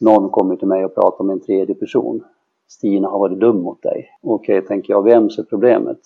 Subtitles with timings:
[0.00, 2.24] någon kommer till mig och pratar med en tredje person.
[2.68, 4.08] Stina har varit dum mot dig.
[4.22, 6.00] Okej, okay, tänker jag, vems är problemet?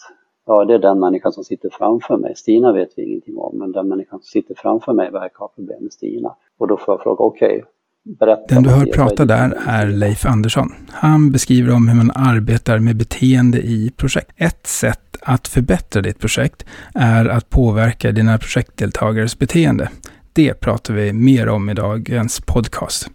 [0.46, 2.36] Ja, det är den människan som sitter framför mig.
[2.36, 5.82] Stina vet vi ingenting om, men den människan som sitter framför mig verkar ha problem
[5.82, 6.34] med Stina.
[6.58, 7.62] Och då får jag fråga, okej, okay,
[8.04, 10.74] Berätta Den du hör prata där är Leif Andersson.
[10.88, 14.30] Han beskriver om hur man arbetar med beteende i projekt.
[14.36, 19.88] Ett sätt att förbättra ditt projekt är att påverka dina projektdeltagares beteende.
[20.32, 23.10] Det pratar vi mer om i dagens podcast.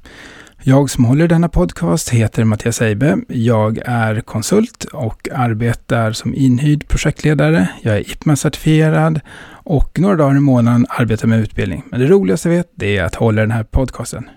[0.63, 3.17] Jag som håller denna podcast heter Mattias Eibe.
[3.27, 7.69] Jag är konsult och arbetar som inhyrd projektledare.
[7.81, 9.19] Jag är IPMA-certifierad
[9.51, 11.83] och några dagar i månaden arbetar med utbildning.
[11.91, 14.29] Men det roligaste jag vet det är att hålla den här podcasten.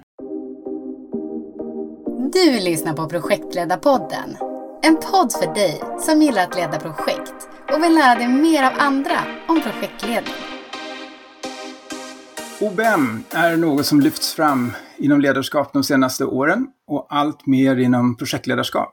[2.33, 4.37] Du lyssnar på Projektledarpodden.
[4.83, 8.73] En podd för dig som gillar att leda projekt och vill lära dig mer av
[8.79, 9.19] andra
[9.49, 10.35] om projektledning.
[12.61, 14.73] OBM är något som lyfts fram
[15.03, 18.93] inom ledarskap de senaste åren och allt mer inom projektledarskap.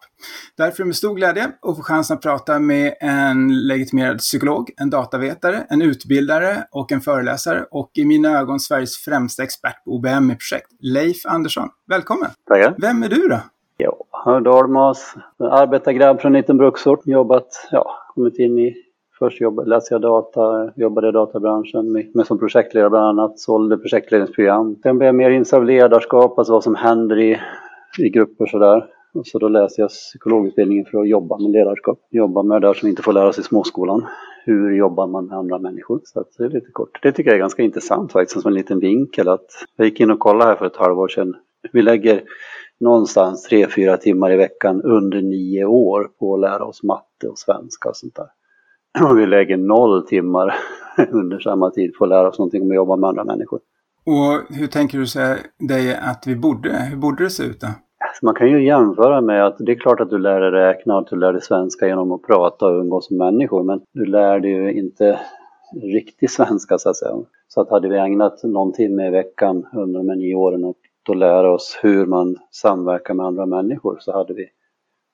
[0.58, 4.70] Därför är det med stor glädje att få chansen att prata med en legitimerad psykolog,
[4.77, 9.91] en datavetare, en utbildare och en föreläsare och i mina ögon Sveriges främsta expert på
[9.91, 11.70] OBM i projekt, Leif Andersson.
[11.88, 12.29] Välkommen!
[12.48, 12.76] Tackar!
[12.77, 13.40] Vem är du då?
[13.77, 18.76] Ja, Dalmas, arbetargrabb från en liten bruksort, jobbat, ja, kommit in i
[19.20, 24.76] Först läste jag data, jobbade i databranschen med, med som projektledare bland annat, sålde projektledningsprogram.
[24.84, 27.39] Sen blev jag mer insatt i ledarskap, alltså vad som händer i,
[27.99, 28.85] i grupper sådär.
[29.13, 31.99] Och så då läste jag psykologutbildningen för att jobba med ledarskap.
[32.11, 34.05] Jobba med det där som inte får lära sig i småskolan.
[34.45, 36.01] Hur jobbar man med andra människor?
[36.04, 36.99] Så det är lite kort.
[37.01, 39.27] Det tycker jag är ganska intressant faktiskt, som en liten vinkel.
[39.27, 41.35] Att jag gick in och kollade här för ett halvår sedan.
[41.73, 42.23] Vi lägger
[42.79, 47.37] någonstans tre, fyra timmar i veckan under nio år på att lära oss matte och
[47.37, 48.27] svenska och sånt där.
[49.03, 50.55] Och vi lägger noll timmar
[51.11, 53.59] under samma tid på att lära oss någonting om att jobba med andra människor.
[54.05, 55.05] Och hur tänker du
[55.67, 57.67] dig att vi borde, hur borde det se ut då?
[58.07, 60.93] Alltså man kan ju jämföra med att det är klart att du lär dig räkna
[60.93, 64.05] och att du lär dig svenska genom att prata och umgås med människor men du
[64.05, 65.19] lär dig ju inte
[65.81, 67.15] riktig svenska så att säga.
[67.47, 70.77] Så att hade vi ägnat någon timme i veckan under de här nio åren och
[71.09, 74.45] att lära oss hur man samverkar med andra människor så hade vi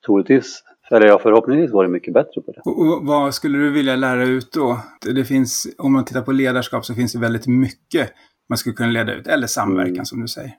[0.06, 2.60] troligtvis eller ja, förhoppningsvis var det mycket bättre på det.
[2.64, 4.78] Och vad skulle du vilja lära ut då?
[5.14, 8.10] Det finns, om man tittar på ledarskap så finns det väldigt mycket
[8.48, 10.04] man skulle kunna leda ut, eller samverkan mm.
[10.04, 10.52] som du säger.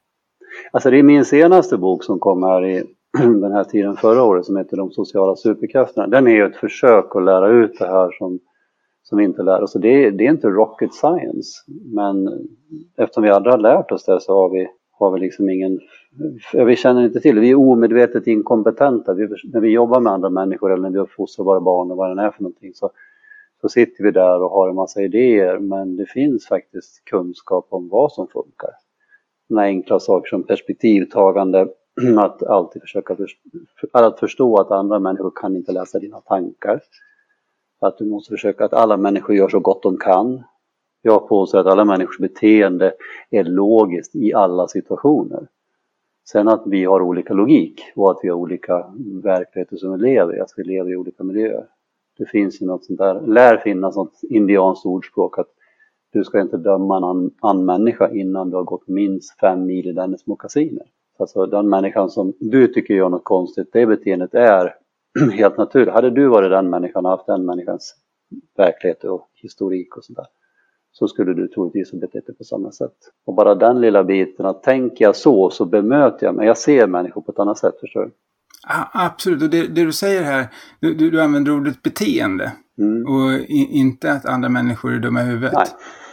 [0.71, 2.83] Alltså det är min senaste bok som kom här i
[3.17, 6.07] den här tiden förra året som heter De sociala superkrafterna.
[6.07, 8.39] Den är ju ett försök att lära ut det här som,
[9.03, 9.73] som vi inte lär oss.
[9.73, 11.49] Det är, det är inte rocket science,
[11.95, 12.27] men
[12.97, 15.79] eftersom vi aldrig har lärt oss det så har vi, har vi liksom ingen
[16.53, 17.41] vi känner inte till det.
[17.41, 19.13] Vi är omedvetet inkompetenta.
[19.13, 22.17] Vi, när vi jobbar med andra människor eller när vi uppfostrar våra barn och vad
[22.17, 22.89] det är för någonting så,
[23.61, 27.89] så sitter vi där och har en massa idéer men det finns faktiskt kunskap om
[27.89, 28.69] vad som funkar.
[29.47, 31.67] Sådana enkla saker som perspektivtagande,
[32.17, 33.27] att alltid försöka för,
[33.91, 36.81] att förstå att andra människor kan inte läsa dina tankar.
[37.79, 40.43] Att du måste försöka att alla människor gör så gott de kan.
[41.01, 42.93] Jag påstår att alla människors beteende
[43.29, 45.47] är logiskt i alla situationer.
[46.31, 48.93] Sen att vi har olika logik och att vi har olika
[49.23, 51.65] verkligheter som vi lever i, att vi lever i olika miljöer.
[52.17, 55.47] Det finns ju något sånt där, lär finnas något indianskt ordspråk att
[56.13, 59.91] du ska inte döma en annan, människa innan du har gått minst fem mil i
[59.91, 60.85] dennes mockasiner.
[61.19, 64.75] Alltså den människan som du tycker gör något konstigt, det beteendet är
[65.33, 65.93] helt naturligt.
[65.93, 67.95] Hade du varit den människan och haft den människans
[68.57, 70.25] verklighet och historik och sådär
[70.99, 72.95] så skulle du troligtvis ha betett dig på samma sätt.
[73.25, 76.47] Och bara den lilla biten att tänker jag så så bemöter jag mig.
[76.47, 78.11] Jag ser människor på ett annat sätt, förstår du?
[78.67, 80.47] Ja, absolut, och det, det, du säger här,
[80.79, 82.51] du, du, du använder ordet beteende.
[82.77, 83.05] Mm.
[83.05, 85.53] Och i, inte att andra människor är dumma i huvudet.
[85.53, 85.67] Nej,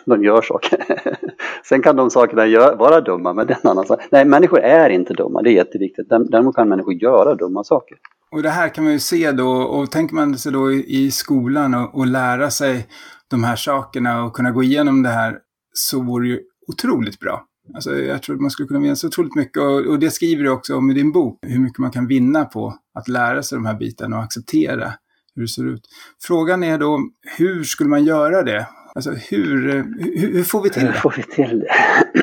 [0.04, 0.84] de gör saker.
[1.64, 4.00] Sen kan de sakerna gör, vara dumma, men det är en annan sak.
[4.10, 6.08] Nej, människor är inte dumma, det är jätteviktigt.
[6.08, 7.98] Däremot kan människor göra dumma saker.
[8.30, 11.10] Och det här kan man ju se då, och tänker man sig då i, i
[11.10, 12.86] skolan och, och lära sig
[13.30, 15.38] de här sakerna och kunna gå igenom det här
[15.72, 17.44] så vore det ju otroligt bra.
[17.74, 20.44] Alltså, jag tror att man skulle kunna vinna så otroligt mycket och, och det skriver
[20.44, 23.56] du också om i din bok, hur mycket man kan vinna på att lära sig
[23.56, 24.92] de här bitarna och acceptera
[25.34, 25.88] hur det ser ut.
[26.22, 27.00] Frågan är då,
[27.38, 28.66] hur skulle man göra det?
[28.94, 30.88] Alltså hur, hur, hur får vi till det?
[30.88, 31.60] Hur får vi till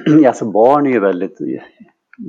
[0.05, 0.27] det?
[0.27, 1.37] alltså barn är ju väldigt,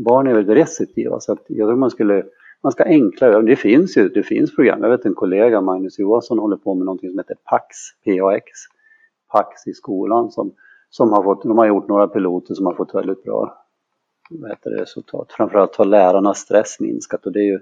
[0.05, 2.23] barn är väldigt receptiva så att jag tror man skulle
[2.63, 4.83] man ska enklare, det finns ju, det finns program.
[4.83, 7.67] Jag vet en kollega, Magnus Johansson, håller på med någonting som heter PAX,
[8.05, 8.45] PAX,
[9.33, 10.53] PAX i skolan som,
[10.91, 13.63] som har fått, de har gjort några piloter som har fått väldigt bra
[14.31, 15.33] vad resultat.
[15.33, 17.61] Framförallt har lärarnas stress minskat och det är ju,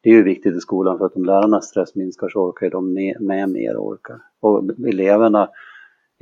[0.00, 2.92] det är ju viktigt i skolan för att om lärarnas stress minskar så orkar de
[2.92, 4.20] med, med mer och orkar.
[4.40, 5.48] Och eleverna,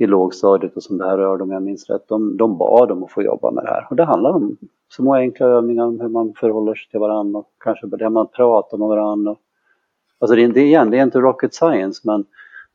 [0.01, 3.03] i lågstadiet och som det här rörde om jag minns rätt, de, de bad om
[3.03, 3.87] att få jobba med det här.
[3.89, 4.57] Och det handlar om
[4.89, 8.77] små enkla övningar om hur man förhåller sig till varandra och kanske det man pratar
[8.77, 9.35] med varandra.
[10.19, 12.25] Alltså det, det, igen, det är inte rocket science men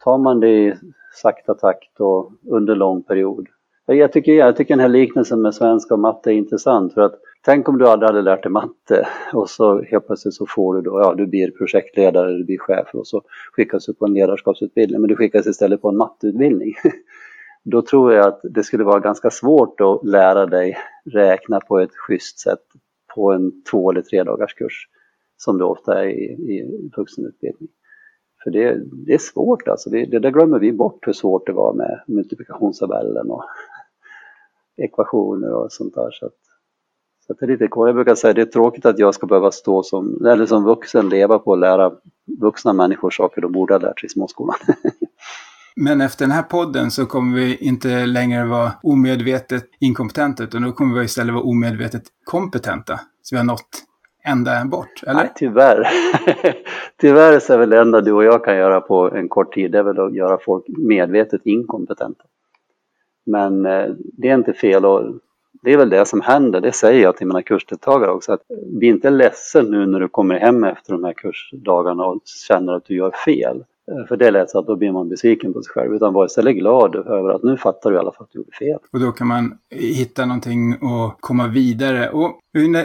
[0.05, 0.75] tar man det i
[1.23, 3.49] sakta takt och under lång period.
[3.87, 7.15] Jag tycker, jag tycker den här liknelsen med svenska och matte är intressant för att
[7.45, 10.81] tänk om du aldrig hade lärt dig matte och så helt plötsligt så får du
[10.81, 13.23] då, ja du blir projektledare, du blir chef och så
[13.53, 16.75] skickas du på en ledarskapsutbildning men du skickas istället på en matteutbildning.
[17.65, 21.97] Då tror jag att det skulle vara ganska svårt att lära dig räkna på ett
[21.97, 22.63] schysst sätt
[23.15, 24.89] på en två eller tre dagars kurs
[25.37, 27.69] som det ofta är i, i vuxenutbildning.
[28.45, 31.53] För det, det är svårt alltså, det, det där glömmer vi bort hur svårt det
[31.53, 33.45] var med multiplikationstabellen och
[34.77, 36.11] ekvationer och sånt där.
[36.11, 36.39] Så, att,
[37.27, 39.51] så att det är lite Jag brukar säga det är tråkigt att jag ska behöva
[39.51, 41.93] stå som, eller som vuxen leva på att lära
[42.41, 44.57] vuxna människor saker de borde ha lärt sig i småskolan.
[45.77, 50.73] Men efter den här podden så kommer vi inte längre vara omedvetet inkompetenta utan då
[50.73, 53.01] kommer vi istället vara omedvetet kompetenta.
[53.23, 53.85] Så vi har nått
[54.25, 55.15] ända bort, eller?
[55.15, 55.89] Nej, tyvärr.
[57.01, 59.73] tyvärr så är väl det enda du och jag kan göra på en kort tid,
[59.73, 62.25] det är väl att göra folk medvetet inkompetenta.
[63.27, 65.03] Men eh, det är inte fel och
[65.63, 68.89] det är väl det som händer, det säger jag till mina kursdeltagare också, att bli
[68.89, 72.97] inte ledsen nu när du kommer hem efter de här kursdagarna och känner att du
[72.97, 73.65] gör fel.
[73.91, 76.27] Eh, för det lät så att då blir man besviken på sig själv, utan var
[76.27, 78.79] istället glad över att nu fattar du i alla fall att du gjorde fel.
[78.93, 82.11] Och då kan man hitta någonting och komma vidare.
[82.11, 82.41] Och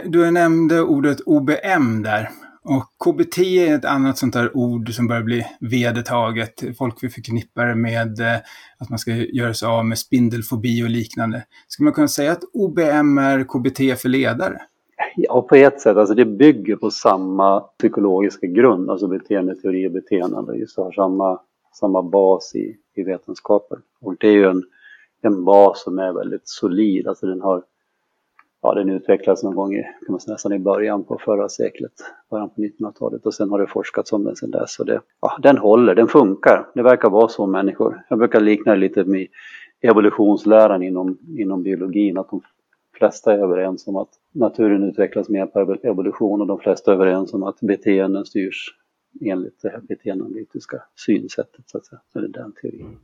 [0.06, 2.30] du nämnde ordet OBM där.
[2.64, 6.64] Och KBT är ett annat sånt där ord som börjar bli vedertaget.
[6.78, 8.36] Folk vill förknippa det med eh,
[8.80, 11.44] att man ska göra sig av med spindelfobi och liknande.
[11.68, 14.62] Ska man kunna säga att OBM är KBT för ledare?
[15.16, 15.98] Ja, på ett sätt.
[15.98, 20.54] Alltså det bygger på samma psykologiska grund, alltså beteendeteori och beteende.
[20.54, 21.40] Det har samma,
[21.74, 23.82] samma bas i, i vetenskapen.
[24.02, 24.64] Och det är ju en,
[25.22, 27.08] en bas som är väldigt solid.
[27.08, 27.64] Alltså den har
[28.62, 31.92] ja, den utvecklades någon gång i, kan man säga, nästan i början på förra seklet,
[32.30, 34.80] början på 1900-talet och sen har det forskats om den sedan dess.
[34.80, 36.68] Och det, ja, den håller, den funkar.
[36.74, 38.02] Det verkar vara så människor.
[38.10, 39.28] Jag brukar likna det lite med
[39.82, 42.42] evolutionsläran inom, inom biologin, att de
[43.00, 46.96] flesta är överens om att naturen utvecklas med hjälp av evolution och de flesta är
[46.96, 48.76] överens om att beteenden styrs
[49.22, 52.02] enligt det här beteendeanalytiska synsättet, så att säga.
[52.14, 52.98] Så det är den teorin.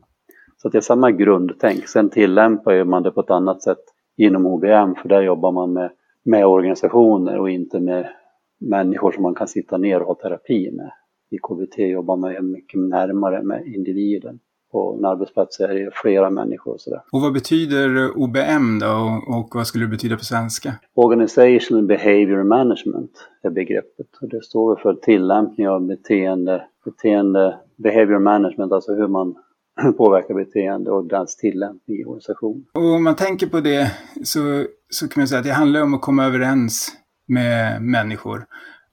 [0.58, 1.88] Så det är samma grundtänk.
[1.88, 3.84] Sen tillämpar man det på ett annat sätt
[4.18, 5.92] inom OBM för där jobbar man med,
[6.24, 8.10] med organisationer och inte med
[8.58, 10.92] människor som man kan sitta ner och ha terapi med.
[11.30, 14.40] I KBT jobbar man mycket närmare med individen.
[14.76, 17.02] På en arbetsplats är det flera människor och sådär.
[17.12, 20.74] Och vad betyder OBM då och, vad skulle det betyda på svenska?
[20.94, 23.12] Organizational Behavior Management
[23.44, 29.36] är begreppet och det står för tillämpning av beteende, beteende, behavior management, alltså hur man
[29.98, 32.66] påverkar beteende och dess tillämpning i organisation.
[32.74, 33.92] Och om man tänker på det
[34.24, 36.92] så, så kan man säga att det handlar om att komma överens
[37.28, 38.46] med människor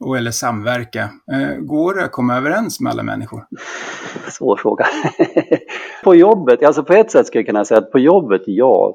[0.04, 1.10] och eller samverka.
[1.32, 3.46] Eh, går det att komma överens med alla människor?
[4.30, 4.86] Svår fråga.
[6.04, 8.94] på jobbet, alltså på ett sätt skulle jag kunna säga att på jobbet ja.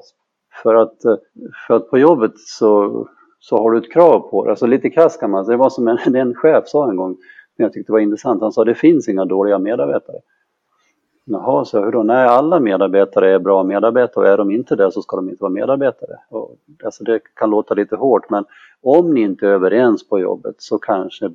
[0.62, 0.96] För att,
[1.66, 3.06] för att på jobbet så,
[3.40, 4.50] så har du ett krav på det.
[4.50, 7.14] Alltså lite krasst kan man säga, det var som en, en chef sa en gång,
[7.56, 10.16] som jag tyckte var intressant, han sa det finns inga dåliga medarbetare.
[11.30, 12.02] Jaha, så hur då?
[12.02, 15.42] Nej, alla medarbetare är bra medarbetare och är de inte det så ska de inte
[15.42, 16.18] vara medarbetare.
[16.28, 18.44] Och, alltså det kan låta lite hårt men
[18.82, 21.30] om ni inte är överens på jobbet så kanske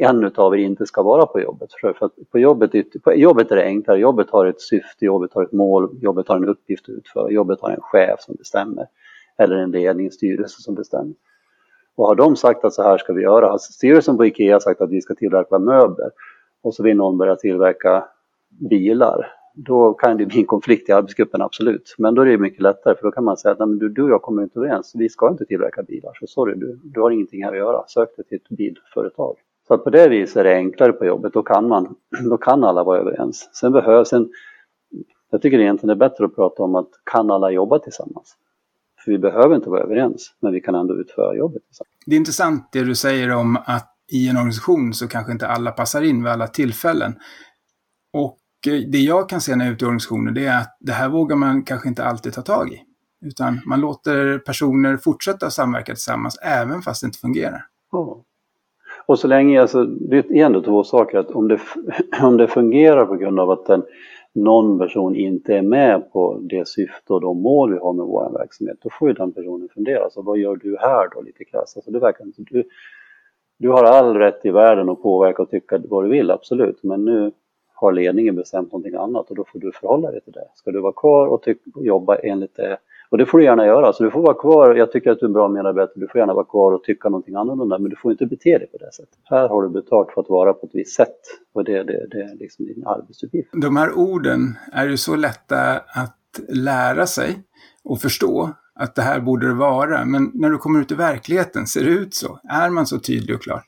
[0.00, 1.70] en utav er inte ska vara på jobbet.
[1.80, 5.42] För att på jobbet, på jobbet är det enklare, jobbet har ett syfte, jobbet har
[5.42, 8.86] ett mål, jobbet har en uppgift att utföra, jobbet har en chef som bestämmer.
[9.38, 11.14] Eller en ledningsstyrelse som bestämmer.
[11.94, 14.80] Och har de sagt att så här ska vi göra, har styrelsen på IKEA sagt
[14.80, 16.10] att vi ska tillverka möbler
[16.62, 18.04] och så vill någon börja tillverka
[18.48, 21.94] bilar, då kan det bli en konflikt i arbetsgruppen, absolut.
[21.98, 24.10] Men då är det mycket lättare för då kan man säga att du, du och
[24.10, 27.44] jag kommer inte överens, vi ska inte tillverka bilar, så sorry, du, du har ingenting
[27.44, 29.36] här att göra, sök dig till ett bilföretag.
[29.70, 31.94] Så att på det viset är det enklare på jobbet, då kan, man,
[32.30, 33.50] då kan alla vara överens.
[33.52, 34.28] Sen behövs en,
[35.30, 38.36] jag tycker egentligen det är bättre att prata om att kan alla jobba tillsammans?
[39.04, 41.90] För vi behöver inte vara överens, men vi kan ändå utföra jobbet tillsammans.
[42.06, 45.70] Det är intressant det du säger om att i en organisation så kanske inte alla
[45.70, 47.14] passar in vid alla tillfällen.
[48.12, 48.38] Och
[48.88, 51.08] det jag kan se när jag är ute i organisationer det är att det här
[51.08, 52.82] vågar man kanske inte alltid ta tag i.
[53.26, 57.66] Utan man låter personer fortsätta samverka tillsammans även fast det inte fungerar.
[57.92, 58.24] Ja.
[59.10, 61.60] Och så länge, alltså, det är ändå två saker, att om det,
[62.22, 63.82] om det fungerar på grund av att den,
[64.32, 68.38] någon person inte är med på det syfte och de mål vi har med vår
[68.38, 71.76] verksamhet, då får ju den personen fundera, alltså, vad gör du här då lite krasst?
[71.76, 72.64] Alltså, det verkar inte, du,
[73.58, 77.04] du har all rätt i världen att påverka och tycka vad du vill, absolut, men
[77.04, 77.32] nu
[77.74, 80.48] har ledningen bestämt någonting annat och då får du förhålla dig till det.
[80.54, 81.44] Ska du vara kvar och
[81.76, 82.78] jobba enligt det
[83.10, 84.74] och det får du gärna göra, så du får vara kvar.
[84.74, 87.08] Jag tycker att du är en bra medarbetare, du får gärna vara kvar och tycka
[87.08, 89.18] någonting annorlunda, men du får inte bete dig på det sättet.
[89.24, 91.18] Här har du betalt för att vara på ett visst sätt
[91.54, 93.48] och det, det, det är liksom din arbetsuppgift.
[93.52, 94.40] De här orden
[94.72, 97.42] är ju så lätta att lära sig
[97.84, 101.66] och förstå att det här borde det vara, men när du kommer ut i verkligheten,
[101.66, 102.38] ser det ut så?
[102.48, 103.62] Är man så tydlig och klar?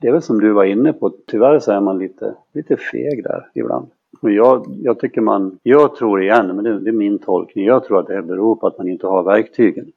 [0.00, 3.22] Det är väl som du var inne på, tyvärr så är man lite, lite feg
[3.24, 3.90] där ibland.
[4.30, 7.98] Jag, jag tycker man, jag tror igen, men det, det, är min tolkning, jag tror
[7.98, 9.92] att det beror på att man inte har verktygen.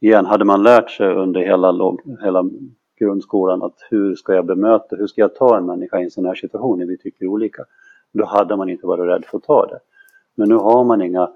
[0.00, 2.44] Igen, hade man lärt sig under hela, hela
[2.98, 6.26] grundskolan att hur ska jag bemöta, hur ska jag ta en människa i en sån
[6.26, 7.64] här situation när vi tycker olika,
[8.12, 9.78] då hade man inte varit rädd för att ta det.
[10.34, 11.30] Men nu har man inga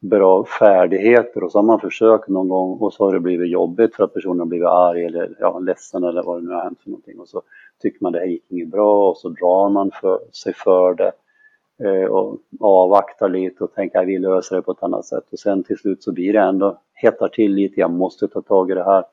[0.00, 3.94] bra färdigheter och så har man försökt någon gång och så har det blivit jobbigt
[3.94, 6.80] för att personen har blivit arg eller ja, ledsen eller vad det nu har hänt
[6.80, 7.42] för någonting och så
[7.82, 11.12] tycker man det här gick inget bra och så drar man för, sig för det
[11.84, 15.24] Eh, och avvaktar lite och tänker att vi löser det på ett annat sätt.
[15.32, 18.70] Och sen till slut så blir det ändå, hettar till lite, jag måste ta tag
[18.70, 19.04] i det här.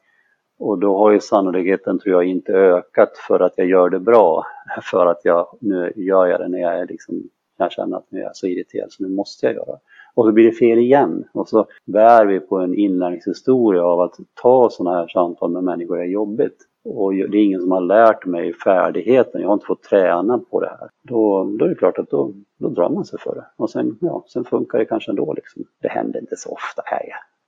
[0.59, 4.45] Och då har ju sannolikheten, tror jag, inte ökat för att jag gör det bra.
[4.91, 7.23] För att jag, nu gör jag det när jag är liksom,
[7.57, 9.77] jag känner att nu är jag så irriterad så nu måste jag göra.
[10.13, 11.23] Och så blir det fel igen.
[11.33, 16.01] Och så bär vi på en inlärningshistoria av att ta sådana här samtal med människor
[16.01, 19.83] är jobbigt och det är ingen som har lärt mig färdigheten, jag har inte fått
[19.83, 20.89] träna på det här.
[21.03, 23.45] Då, då är det klart att då, då drar man sig för det.
[23.57, 25.33] Och sen, ja, sen funkar det kanske ändå.
[25.33, 25.63] Liksom.
[25.81, 27.01] Det händer inte så ofta här.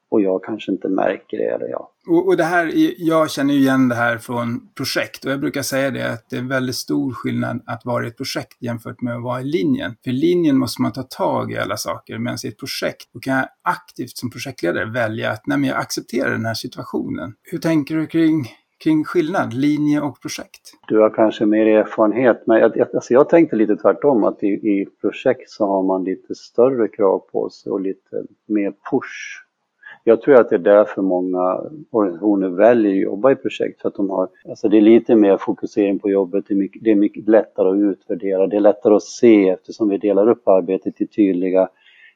[0.10, 1.44] Och jag kanske inte märker det.
[1.44, 1.92] Eller ja.
[2.10, 5.62] och, och det här, jag känner ju igen det här från projekt och jag brukar
[5.62, 9.16] säga det att det är väldigt stor skillnad att vara i ett projekt jämfört med
[9.16, 9.96] att vara i linjen.
[10.04, 13.20] För i linjen måste man ta tag i alla saker medan i ett projekt då
[13.20, 17.34] kan jag aktivt som projektledare välja att nej, men jag accepterar den här situationen.
[17.44, 18.48] Hur tänker du kring
[18.84, 20.74] kring skillnad, linje och projekt?
[20.88, 24.88] Du har kanske mer erfarenhet, men jag, alltså jag tänkte lite tvärtom att i, i
[25.02, 29.46] projekt så har man lite större krav på sig och lite mer push.
[30.08, 33.96] Jag tror att det är därför många organisationer väljer att jobba i projekt, för att
[33.96, 36.96] de har, alltså det är lite mer fokusering på jobbet, det är, mycket, det är
[36.96, 41.08] mycket lättare att utvärdera, det är lättare att se eftersom vi delar upp arbetet i
[41.08, 41.70] tydliga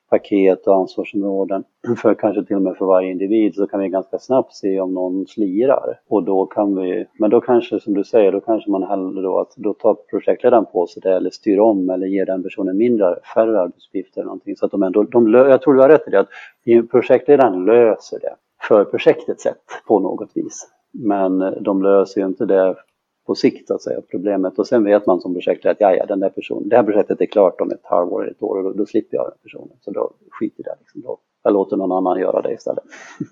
[0.09, 1.63] paket och ansvarsområden
[2.01, 4.93] för kanske till och med för varje individ så kan vi ganska snabbt se om
[4.93, 8.83] någon slirar och då kan vi, men då kanske som du säger, då kanske man
[8.83, 12.43] hellre då att då tar projektledaren på sig det eller styr om eller ger den
[12.43, 15.89] personen mindre, färre arbetsuppgifter eller någonting så att de ändå, de, jag tror du har
[15.89, 18.35] rätt i det att projektledaren löser det
[18.67, 20.67] för projektets sätt på något vis.
[20.91, 22.75] Men de löser ju inte det
[23.29, 26.19] på sikt att säga problemet och sen vet man som projektledare att ja, ja, den
[26.19, 28.73] där personen, det här projektet är klart om ett halvår eller ett år och då,
[28.73, 29.77] då slipper jag den personen.
[29.81, 31.01] Så då skiter jag liksom.
[31.01, 32.83] Då, jag låter någon annan göra det istället.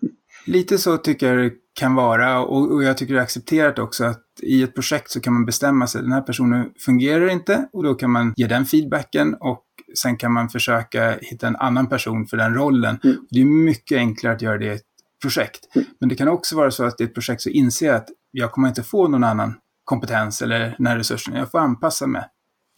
[0.48, 4.04] Lite så tycker jag det kan vara och, och, jag tycker det är accepterat också
[4.06, 7.84] att i ett projekt så kan man bestämma sig, den här personen fungerar inte och
[7.84, 9.66] då kan man ge den feedbacken och
[10.02, 13.00] sen kan man försöka hitta en annan person för den rollen.
[13.04, 13.18] Mm.
[13.30, 14.82] Det är mycket enklare att göra det i ett
[15.22, 15.76] projekt.
[15.76, 15.88] Mm.
[16.00, 18.52] Men det kan också vara så att i ett projekt så inser jag att jag
[18.52, 19.54] kommer inte få någon annan
[19.88, 21.36] kompetens eller den här resursen.
[21.36, 22.24] Jag får anpassa mig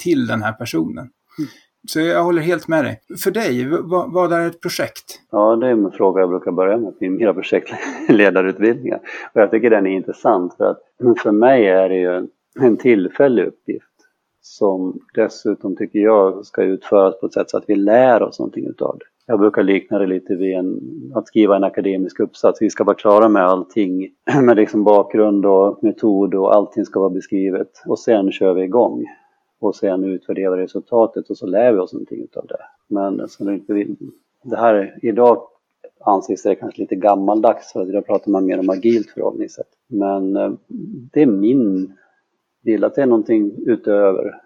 [0.04, 1.10] till den här personen.
[1.38, 1.50] Mm.
[1.88, 3.02] Så jag håller helt med dig.
[3.24, 5.22] För dig, vad, vad, är ett projekt?
[5.32, 9.00] Ja, det är en fråga jag brukar börja med i mina projektledarutbildningar.
[9.34, 10.80] Och jag tycker den är intressant för att
[11.22, 12.28] för mig är det ju
[12.60, 13.86] en tillfällig uppgift
[14.42, 18.66] som dessutom tycker jag ska utföras på ett sätt så att vi lär oss någonting
[18.66, 19.06] utav det.
[19.30, 20.80] Jag brukar likna det lite vid en,
[21.16, 22.62] att skriva en akademisk uppsats.
[22.62, 24.10] Vi ska vara klara med allting,
[24.44, 27.84] med liksom bakgrund och metod och allting ska vara beskrivet.
[27.86, 29.06] Och sen kör vi igång.
[29.60, 32.58] Och sen utvärderar vi resultatet och så lär vi oss någonting utav det.
[32.88, 33.96] Men så det, inte,
[34.44, 35.42] det här, idag
[36.00, 39.70] anses det kanske lite gammaldags för idag pratar man mer om agilt förhållningssätt.
[39.88, 40.52] Men eh,
[41.14, 41.94] det är min
[42.64, 44.42] bild att det är någonting utöver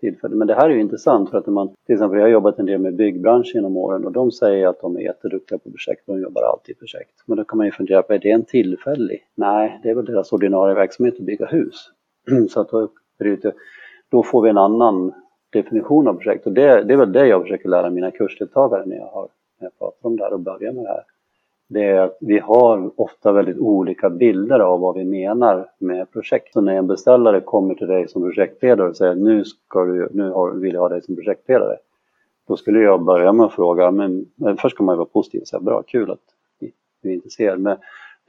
[0.00, 0.36] tillfälle.
[0.36, 2.58] Men det här är ju intressant för att när man, till exempel jag har jobbat
[2.58, 6.02] en del med byggbranschen genom åren och de säger att de är jätteduktiga på projekt,
[6.06, 7.22] de jobbar alltid i projekt.
[7.26, 9.26] Men då kan man ju fundera på, är det en tillfällig?
[9.34, 11.90] Nej, det är väl deras ordinarie verksamhet att bygga hus.
[12.50, 12.88] Så att då,
[14.08, 15.12] då får vi en annan
[15.50, 18.96] definition av projekt och det, det är väl det jag försöker lära mina kursdeltagare när
[18.96, 19.28] jag, har,
[19.60, 21.04] när jag pratar om det här och börjar med det här
[21.68, 26.52] det är att vi har ofta väldigt olika bilder av vad vi menar med projekt.
[26.52, 30.50] Så när en beställare kommer till dig som projektledare och säger nu, ska du, nu
[30.54, 31.76] vill jag ha dig som projektledare.
[32.48, 34.26] Då skulle jag börja med att fråga, men
[34.58, 36.20] först ska man ju vara positiv och säga bra, kul att
[37.02, 37.60] du är intresserad.
[37.60, 37.76] Men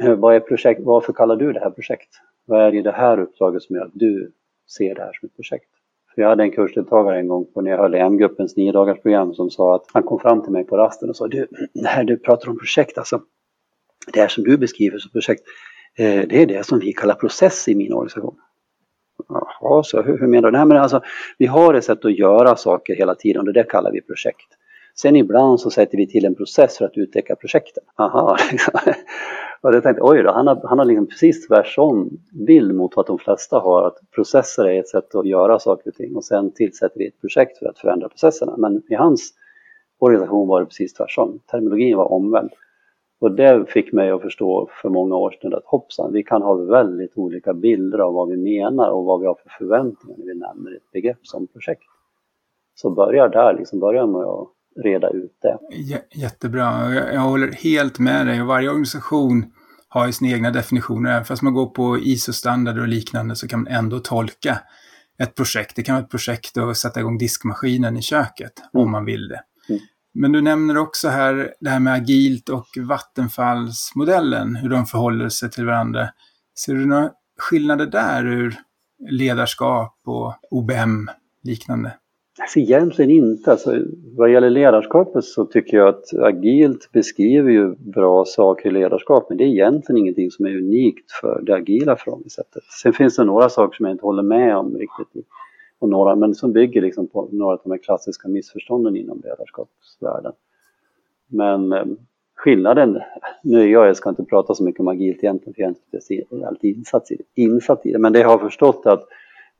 [0.03, 2.09] eh, vad är projekt, varför kallar du det här projekt?
[2.45, 4.31] Vad är det i det här uppdraget som gör att du
[4.77, 5.69] ser det här som ett projekt?
[6.15, 9.49] För jag hade en kursdeltagare en gång på när jag höll EM-gruppens nio program som
[9.49, 12.17] sa att han kom fram till mig på rasten och sa du, det här du
[12.17, 13.21] pratar om projekt alltså.
[14.13, 15.43] Det här som du beskriver som projekt,
[15.97, 18.35] eh, det är det som vi kallar process i min organisation.
[19.29, 20.57] Jaha, så hur, hur menar du?
[20.57, 21.01] Nej, men alltså,
[21.37, 24.47] vi har ett sätt att göra saker hela tiden och det kallar vi projekt.
[24.95, 27.83] Sen ibland så sätter vi till en process för att utveckla projekten.
[27.97, 28.37] Aha.
[28.51, 28.73] Liksom.
[29.65, 32.09] Och jag tänkte, oj då, han har, han har liksom precis tvärsom
[32.47, 35.95] bild mot vad de flesta har, att processer är ett sätt att göra saker och
[35.95, 38.57] ting och sen tillsätter vi ett projekt för att förändra processerna.
[38.57, 39.33] Men i hans
[39.99, 41.39] organisation var det precis tvärtom.
[41.51, 42.49] Terminologin var omvänd.
[43.19, 46.53] Och det fick mig att förstå för många år sedan att hoppsan, vi kan ha
[46.53, 50.39] väldigt olika bilder av vad vi menar och vad vi har för förväntningar när vi
[50.39, 51.83] nämner ett begrepp som projekt.
[52.75, 54.49] Så börja där, liksom börja med att
[54.83, 55.57] reda ut det.
[56.13, 59.45] Jättebra, jag, jag håller helt med dig och varje organisation
[59.89, 61.11] har ju sina egna definitioner.
[61.11, 64.59] Även fast man går på ISO-standarder och liknande så kan man ändå tolka
[65.19, 65.75] ett projekt.
[65.75, 68.85] Det kan vara ett projekt att sätta igång diskmaskinen i köket mm.
[68.85, 69.41] om man vill det.
[69.69, 69.81] Mm.
[70.13, 75.51] Men du nämner också här det här med agilt och vattenfallsmodellen, hur de förhåller sig
[75.51, 76.09] till varandra.
[76.59, 78.55] Ser du några skillnader där ur
[79.09, 81.09] ledarskap och OBM
[81.43, 81.93] liknande?
[82.39, 83.51] Alltså egentligen inte.
[83.51, 83.79] Alltså,
[84.15, 89.37] vad gäller ledarskapet så tycker jag att agilt beskriver ju bra saker i ledarskap men
[89.37, 92.63] det är egentligen ingenting som är unikt för det agila förhållningssättet.
[92.81, 95.25] Sen finns det några saker som jag inte håller med om riktigt.
[95.79, 100.31] Och några, men som bygger liksom på några av de här klassiska missförstånden inom ledarskapsvärlden.
[101.27, 101.85] Men eh,
[102.35, 102.99] skillnaden,
[103.43, 105.75] nu är jag, jag ska inte prata så mycket om agilt egentligen för jag
[106.09, 109.07] är inte alltid insatt i, insatt i det, men det jag har förstått är att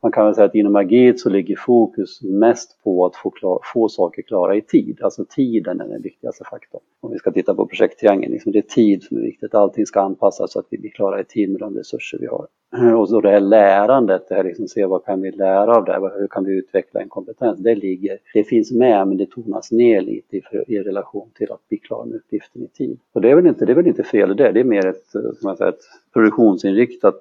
[0.06, 3.60] man kan väl säga att inom agilt så ligger fokus mest på att få, klar,
[3.74, 4.98] få saker klara i tid.
[5.02, 6.80] Alltså tiden är den viktigaste faktorn.
[7.00, 9.54] Om vi ska titta på projekttriangeln, liksom det är tid som är viktigt.
[9.54, 12.46] Allting ska anpassas så att vi blir klara i tid med de resurser vi har.
[13.00, 15.92] Och så det här lärandet, det här liksom se vad kan vi lära av det
[15.92, 17.58] här, hur kan vi utveckla en kompetens?
[17.58, 21.68] Det ligger, det finns med men det tonas ner lite i, i relation till att
[21.68, 22.98] bli klar med uppgiften i tid.
[23.12, 24.86] Och det är väl inte, det är väl inte fel i det, det är mer
[24.86, 27.20] ett, eh, som säga, ett produktionsinriktat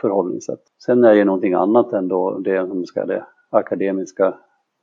[0.00, 0.60] förhållningssätt.
[0.84, 4.34] Sen är det någonting annat än då det, som ska det akademiska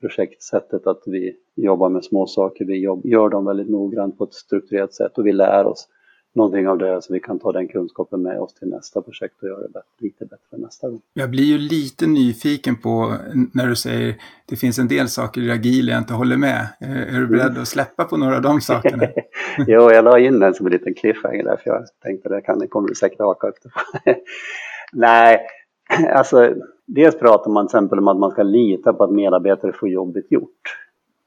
[0.01, 2.65] projektsättet att vi jobbar med små saker.
[2.65, 5.87] Vi jobb, gör dem väldigt noggrant på ett strukturerat sätt och vi lär oss
[6.33, 9.49] någonting av det så vi kan ta den kunskapen med oss till nästa projekt och
[9.49, 11.01] göra det lite bättre nästa gång.
[11.13, 13.13] Jag blir ju lite nyfiken på
[13.53, 16.67] när du säger det finns en del saker i agil jag inte håller med.
[16.79, 19.07] Är du beredd att släppa på några av de sakerna?
[19.67, 22.59] jo, jag la in den som en liten cliffhanger där för jag tänkte det kan,
[22.59, 23.71] det kommer du säkert haka efter.
[24.93, 25.39] Nej,
[26.13, 26.53] alltså
[26.85, 30.31] dels pratar man till exempel om att man ska lita på att medarbetare får jobbet
[30.31, 30.61] gjort.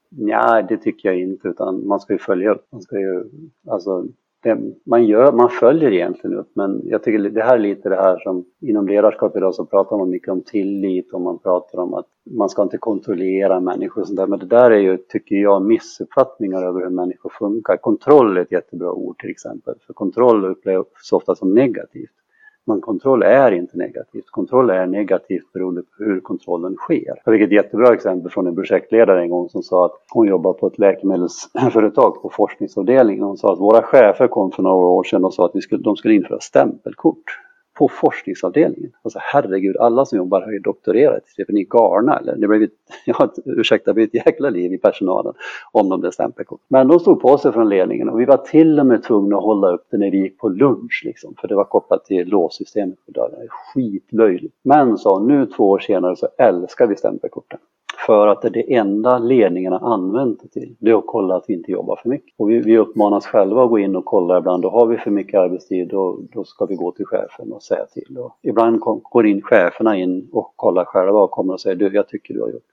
[0.08, 2.66] Nej, det tycker jag inte, utan man ska ju följa upp.
[2.72, 3.24] Man, ska ju,
[3.68, 4.06] alltså,
[4.42, 7.96] det, man, gör, man följer egentligen upp, men jag tycker det här är lite det
[7.96, 11.94] här som inom ledarskap idag så pratar man mycket om tillit och man pratar om
[11.94, 14.26] att man ska inte kontrollera människor och sånt där.
[14.26, 17.76] Men det där är ju, tycker jag, missuppfattningar över hur människor funkar.
[17.76, 22.23] Kontroll är ett jättebra ord till exempel, för kontroll upplevs ofta som negativt.
[22.66, 24.30] Men kontroll är inte negativt.
[24.30, 27.20] Kontroll är negativt beroende på hur kontrollen sker.
[27.24, 30.52] Jag fick ett jättebra exempel från en projektledare en gång som sa att hon jobbar
[30.52, 33.24] på ett läkemedelsföretag på forskningsavdelningen.
[33.24, 35.82] Hon sa att våra chefer kom för några år sedan och sa att vi skulle,
[35.82, 37.43] de skulle införa stämpelkort
[37.74, 38.92] på forskningsavdelningen.
[39.02, 41.22] Alltså herregud, alla som jobbar har ju doktorerat.
[41.38, 42.36] Är ni galna eller?
[42.36, 42.70] Det blev ett,
[43.06, 45.34] ja, ursäkta, det blev ett jäkla liv i personalen
[45.72, 46.66] om de där stämpelkorten.
[46.68, 49.42] Men de stod på sig från ledningen och vi var till och med tvungna att
[49.42, 53.06] hålla upp det när vi gick på lunch liksom, för det var kopplat till låssystemet
[53.06, 53.48] på dörren.
[53.48, 54.54] Skitlöjligt.
[54.62, 57.58] Men sa nu två år senare så älskar vi stämpelkorten.
[58.06, 61.36] För att det är det enda ledningen har använt det till, det är att kolla
[61.36, 62.34] att vi inte jobbar för mycket.
[62.36, 65.10] Och vi, vi uppmanas själva att gå in och kolla ibland, då har vi för
[65.10, 68.18] mycket arbetstid, då, då ska vi gå till chefen och säga till.
[68.18, 71.94] Och ibland kom, går in cheferna in och kollar själva och kommer och säger du,
[71.94, 72.68] jag tycker du har gjort,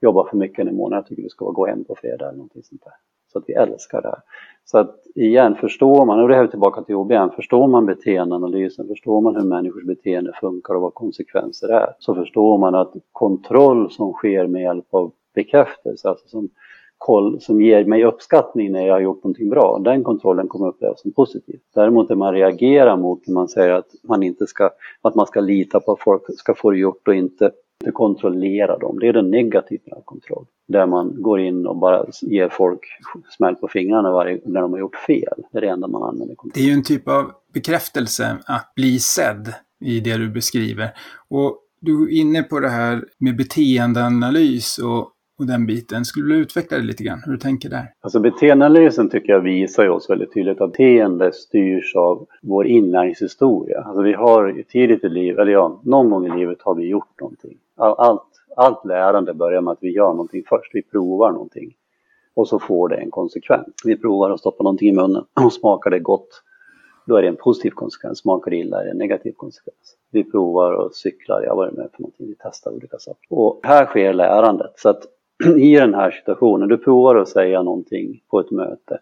[0.00, 2.62] jobbat för mycket en månad, jag tycker du ska gå hem på fredag eller någonting
[2.62, 2.92] sånt där.
[3.32, 4.20] Så att vi älskar det här.
[4.64, 8.88] Så att igen, förstår man, och det här är tillbaka till OBM, förstår man beteendeanalysen,
[8.88, 13.90] förstår man hur människors beteende funkar och vad konsekvenser är, så förstår man att kontroll
[13.90, 16.48] som sker med hjälp av bekräftelse, alltså som,
[16.98, 21.00] koll, som ger mig uppskattning när jag har gjort någonting bra, den kontrollen kommer upplevas
[21.00, 21.60] som positiv.
[21.74, 24.70] Däremot det man reagerar mot när man säger att man inte ska,
[25.02, 28.78] att man ska lita på att folk ska få det gjort och inte inte kontrollera
[28.78, 28.98] dem.
[28.98, 30.46] Det är den negativa kontroll.
[30.68, 32.80] Där man går in och bara ger folk
[33.36, 35.42] smäll på fingrarna varje, när de har gjort fel.
[35.52, 36.52] Det är det enda man använder kontroll.
[36.54, 40.90] Det är ju en typ av bekräftelse att bli sedd i det du beskriver.
[41.28, 46.04] Och du är inne på det här med beteendeanalys och och den biten.
[46.04, 47.92] Skulle du utveckla det lite grann, hur du tänker där?
[48.00, 53.80] Alltså beteendeanalysen tycker jag visar oss väldigt tydligt att beteende styrs av vår inlärningshistoria.
[53.80, 57.20] Alltså vi har tidigt i livet, eller ja, någon gång i livet har vi gjort
[57.20, 57.58] någonting.
[57.76, 58.22] Allt,
[58.56, 61.74] allt lärande börjar med att vi gör någonting först, vi provar någonting.
[62.34, 63.74] Och så får det en konsekvens.
[63.84, 66.42] Vi provar att stoppa någonting i munnen och smakar det gott
[67.06, 68.18] då är det en positiv konsekvens.
[68.18, 69.96] Smakar illa är det en negativ konsekvens.
[70.10, 73.26] Vi provar och cyklar, jag har varit med på någonting, vi testar olika saker.
[73.30, 74.72] Och här sker lärandet.
[74.76, 75.02] Så att
[75.56, 78.98] i den här situationen, du provar att säga någonting på ett möte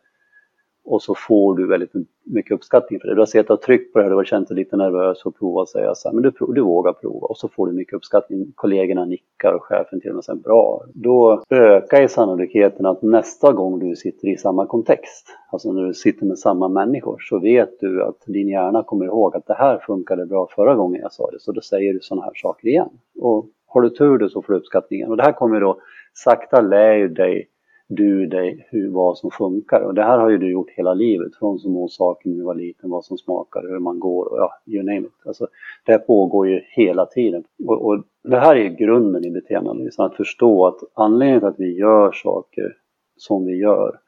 [0.88, 1.92] och så får du väldigt
[2.24, 3.14] mycket uppskattning för det.
[3.14, 5.38] Du har sett och tryckt på det här, du har känt dig lite nervös och
[5.38, 7.94] provat att säga så här, men du, du vågar prova och så får du mycket
[7.94, 8.52] uppskattning.
[8.54, 10.84] Kollegorna nickar och chefen till och med säger bra.
[10.94, 15.94] Då ökar ju sannolikheten att nästa gång du sitter i samma kontext, alltså när du
[15.94, 19.78] sitter med samma människor, så vet du att din hjärna kommer ihåg att det här
[19.78, 22.90] funkade bra förra gången jag sa det, så då säger du sådana här saker igen.
[23.20, 25.10] Och har du tur då så får du uppskattningen.
[25.10, 25.80] Och det här kommer då
[26.24, 27.48] sakta lär dig
[27.88, 29.80] du dig hur, vad som funkar.
[29.80, 32.54] Och det här har ju du gjort hela livet, från små saker när du var
[32.54, 35.26] liten, vad som smakar, hur man går och ja, you name it.
[35.26, 35.46] Alltså,
[35.86, 37.44] det här pågår ju hela tiden.
[37.66, 41.60] Och, och det här är grunden i beteendeanalysen, liksom, att förstå att anledningen till att
[41.60, 42.76] vi gör saker
[43.16, 43.98] som vi gör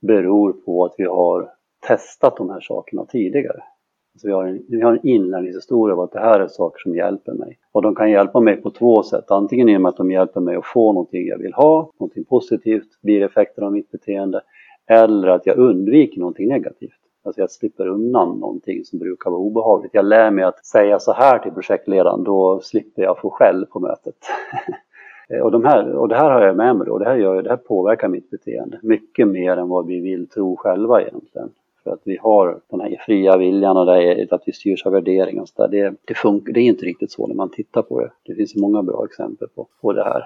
[0.00, 1.50] beror på att vi har
[1.88, 3.62] testat de här sakerna tidigare.
[4.18, 6.94] Så vi, har en, vi har en inlärningshistoria av att det här är saker som
[6.94, 7.58] hjälper mig.
[7.72, 9.30] Och de kan hjälpa mig på två sätt.
[9.30, 13.22] Antingen genom att de hjälper mig att få någonting jag vill ha, någonting positivt, blir
[13.22, 14.40] effekter av mitt beteende.
[14.86, 16.98] Eller att jag undviker någonting negativt.
[17.24, 19.94] Alltså jag slipper undan någonting som brukar vara obehagligt.
[19.94, 23.80] Jag lär mig att säga så här till projektledaren, då slipper jag få skäll på
[23.80, 24.16] mötet.
[25.42, 26.98] och, de här, och det här har jag med mig då.
[26.98, 30.56] det här, gör, det här påverkar mitt beteende mycket mer än vad vi vill tro
[30.56, 31.50] själva egentligen.
[31.84, 34.92] För att vi har den här fria viljan och det är att vi styrs av
[34.92, 35.68] värderingar och så där.
[35.68, 38.10] Det, det, funkar, det är inte riktigt så när man tittar på det.
[38.24, 40.22] Det finns många bra exempel på, på det här.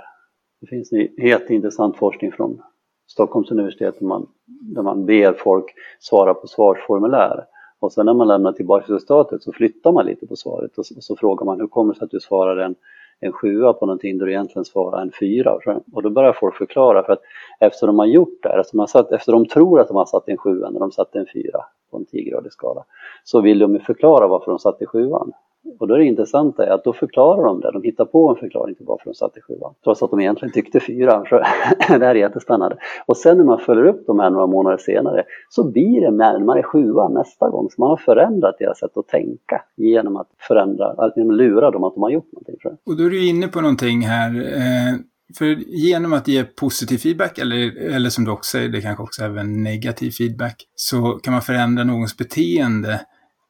[0.61, 2.63] Det finns en helt intressant forskning från
[3.07, 7.45] Stockholms universitet där man, där man ber folk svara på svarsformulär.
[7.79, 10.97] Och sen när man lämnar tillbaka resultatet så flyttar man lite på svaret och så,
[10.97, 12.75] och så frågar man hur kommer det sig att du svarar den
[13.23, 15.59] en sjua på någonting då du egentligen svarar en fyra.
[15.93, 17.23] Och då börjar folk förklara för att
[17.61, 19.97] efter de har gjort det här, efter de, har satt, efter de tror att de
[19.97, 22.85] har satt en sjua när de satte en fyra på en 10-gradig skala,
[23.25, 25.33] så vill de förklara varför de satte sjuan.
[25.79, 28.37] Och då är det intressanta är att då förklarar de det, de hittar på en
[28.37, 29.75] förklaring till varför de satte sjuan.
[29.85, 31.25] Trots att de egentligen tyckte fyra.
[31.29, 31.37] Så
[31.99, 32.77] det här är jättespännande.
[33.07, 36.63] Och sen när man följer upp de här några månader senare så blir det närmare
[36.63, 37.69] sjuan nästa gång.
[37.71, 41.85] Så man har förändrat deras sätt att tänka genom att förändra, genom att lura dem
[41.85, 42.57] att de har gjort någonting.
[42.87, 44.31] Och då är du inne på någonting här.
[44.31, 44.95] Eh,
[45.39, 49.23] för genom att ge positiv feedback, eller, eller som du också säger, det kanske också
[49.23, 53.01] även negativ feedback, så kan man förändra någons beteende.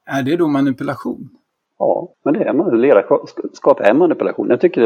[0.05, 1.29] Är det då manipulation?
[1.85, 2.81] Ja, men det är man.
[2.81, 4.49] Ledarskap är manipulation.
[4.49, 4.81] Jag tycker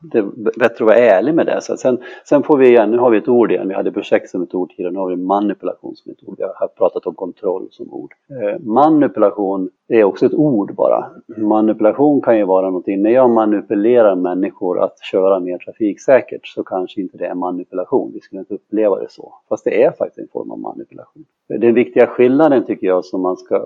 [0.00, 0.22] det, är
[0.58, 1.60] bättre att vara ärlig med det.
[1.60, 3.68] Så sen, sen får vi igen, nu har vi ett ord igen.
[3.68, 6.34] Vi hade projekt som ett ord tidigare, nu har vi manipulation som ett ord.
[6.38, 8.12] Vi har pratat om kontroll som ord.
[8.30, 11.10] Eh, manipulation det är också ett ord bara.
[11.36, 17.00] Manipulation kan ju vara någonting, när jag manipulerar människor att köra mer trafiksäkert så kanske
[17.00, 18.10] inte det är manipulation.
[18.14, 19.34] Vi skulle inte uppleva det så.
[19.48, 21.24] Fast det är faktiskt en form av manipulation.
[21.48, 23.62] Den viktiga skillnaden tycker jag som man ska,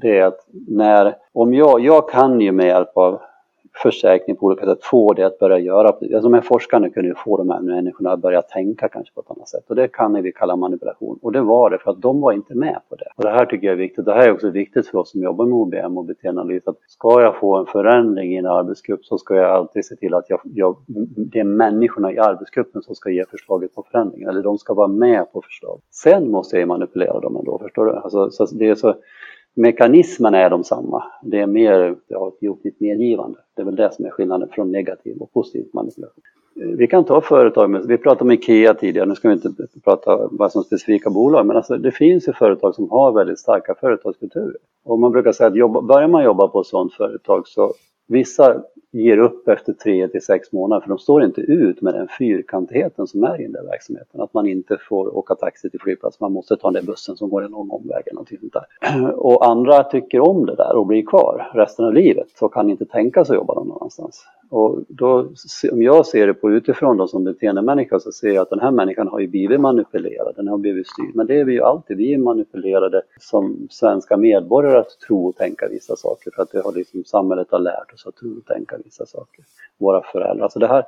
[0.00, 3.20] det är att när, om jag, jag kan ju med hjälp av
[3.74, 5.88] försäkring på olika sätt få det att börja göra.
[5.88, 9.20] Alltså de här forskarna kunde ju få de här människorna att börja tänka kanske på
[9.20, 11.18] ett annat sätt och det kan vi kalla manipulation.
[11.22, 13.08] Och det var det för att de var inte med på det.
[13.16, 14.04] Och det här tycker jag är viktigt.
[14.04, 17.22] Det här är också viktigt för oss som jobbar med OBM och beteendeanalys att ska
[17.22, 20.40] jag få en förändring i en arbetsgrupp så ska jag alltid se till att jag,
[20.44, 20.76] jag,
[21.16, 24.88] det är människorna i arbetsgruppen som ska ge förslaget på förändringen eller de ska vara
[24.88, 25.84] med på förslaget.
[25.90, 27.92] Sen måste jag manipulera dem ändå, förstår du?
[27.92, 28.94] Alltså, så det är så
[29.54, 31.04] Mekanismerna är de samma.
[31.22, 33.38] Det är mer, jag har gjort mitt medgivande.
[33.54, 36.22] Det är väl det som är skillnaden från negativ och positiv manipulation.
[36.60, 39.50] Eh, vi kan ta företag, vi pratade om IKEA tidigare, nu ska vi inte
[39.84, 43.74] prata bara som specifika bolag, men alltså, det finns ju företag som har väldigt starka
[43.74, 44.56] företagskulturer.
[44.84, 47.74] Och man brukar säga att jobba, börjar man jobba på ett sådant företag så
[48.08, 52.08] vissa ger upp efter tre till sex månader för de står inte ut med den
[52.18, 54.20] fyrkantigheten som är i den där verksamheten.
[54.20, 57.30] Att man inte får åka taxi till flygplats, man måste ta den där bussen som
[57.30, 59.10] går en lång omväg eller någonting sånt där.
[59.16, 62.84] Och andra tycker om det där och blir kvar resten av livet och kan inte
[62.84, 64.26] tänka sig att jobba någon annanstans.
[64.52, 65.28] Och då,
[65.72, 68.70] om jag ser det på utifrån då som beteendemänniska så ser jag att den här
[68.70, 71.14] människan har ju blivit manipulerad, den har blivit styrd.
[71.14, 75.36] Men det är vi ju alltid, vi är manipulerade som svenska medborgare att tro och
[75.36, 78.46] tänka vissa saker för att det har liksom samhället har lärt oss att tro och
[78.46, 79.44] tänka vissa saker.
[79.78, 80.48] Våra föräldrar.
[80.48, 80.84] Så det här,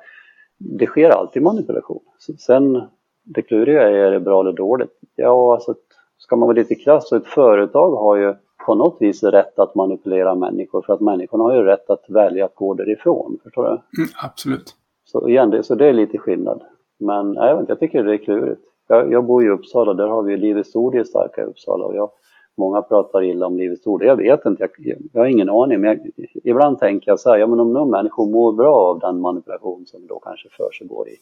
[0.59, 2.03] det sker alltid manipulation.
[2.39, 2.83] Sen
[3.25, 5.01] det kluriga är, är det bra eller dåligt?
[5.17, 5.75] Ja, alltså
[6.19, 8.35] ska man vara lite krass så ett företag har ju
[8.67, 12.45] på något vis rätt att manipulera människor för att människorna har ju rätt att välja
[12.45, 13.39] att gå därifrån.
[13.43, 13.69] Förstår du?
[13.71, 14.75] Mm, absolut.
[15.05, 16.63] Så igen, det, så det är lite skillnad.
[16.99, 18.61] Men jag, vet jag tycker det är klurigt.
[18.89, 21.97] Jag, jag bor i Uppsala, där har vi Livets Ord är starka i Uppsala och
[21.97, 22.11] jag,
[22.57, 24.03] många pratar illa om Livets Ord.
[24.05, 25.81] Jag vet inte, jag, jag har ingen aning.
[25.81, 28.99] Men jag, ibland tänker jag så här, ja men om några människor mår bra av
[28.99, 31.17] den manipulation som då kanske försiggår i,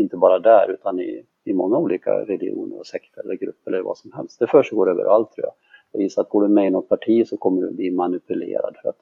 [0.00, 3.98] inte bara där utan i, i många olika religioner och sekter eller grupper eller vad
[3.98, 4.38] som helst.
[4.38, 5.54] Det försiggår överallt tror jag
[5.92, 8.88] Jag gissar att går du med i något parti så kommer du bli manipulerad för
[8.88, 8.98] att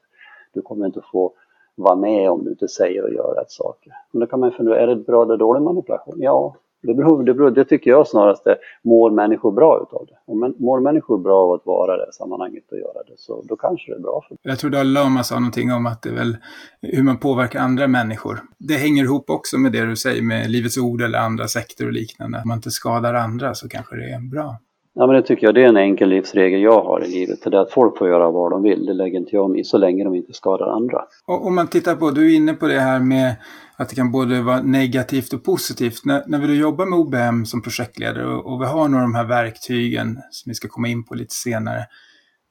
[0.53, 1.33] du kommer inte få
[1.75, 3.93] vara med om du inte säger och gör rätt saker.
[4.11, 6.15] Men då kan man fundera, är det bra eller dålig manipulation?
[6.17, 10.31] Ja, det, beror, det, beror, det tycker jag snarast är, mår människor bra utav det?
[10.31, 13.55] Om mår människor bra av att vara i det sammanhanget och göra det, så då
[13.55, 14.37] kanske det är bra för dem.
[14.41, 16.37] Jag tror Dalai Lama sa någonting om att det är väl
[16.81, 18.39] hur man påverkar andra människor.
[18.57, 21.93] Det hänger ihop också med det du säger med Livets Ord eller andra sekter och
[21.93, 22.37] liknande.
[22.37, 24.57] Om man inte skadar andra så kanske det är bra.
[24.99, 27.39] Ja men det tycker jag, det är en enkel livsregel jag har i livet.
[27.43, 29.63] Det är att folk får göra vad de vill, det lägger inte jag mig i
[29.63, 31.01] så länge de inte skadar andra.
[31.27, 33.35] Och om man tittar på, du är inne på det här med
[33.75, 36.05] att det kan både vara negativt och positivt.
[36.05, 39.15] När, när vi jobbar med OBM som projektledare och, och vi har några av de
[39.15, 41.79] här verktygen som vi ska komma in på lite senare.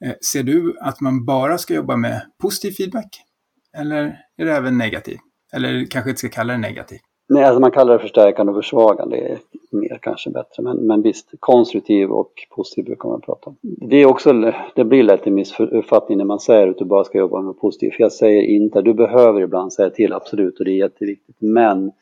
[0.05, 3.21] Eh, ser du att man bara ska jobba med positiv feedback?
[3.77, 5.19] Eller är det även negativ?
[5.53, 6.99] Eller kanske inte ska kalla det negativ?
[7.29, 9.17] Nej, alltså man kallar det förstärkande och försvagande.
[9.17, 9.39] Det är
[9.71, 10.63] mer kanske bättre.
[10.63, 13.57] Men, men visst, konstruktiv och positiv brukar man prata om.
[13.63, 17.19] Det, är också, det blir lätt en missuppfattning när man säger att du bara ska
[17.19, 17.91] jobba med positiv.
[17.91, 21.37] För jag säger inte, du behöver ibland säga till, absolut, och det är jätteviktigt.
[21.39, 21.93] Men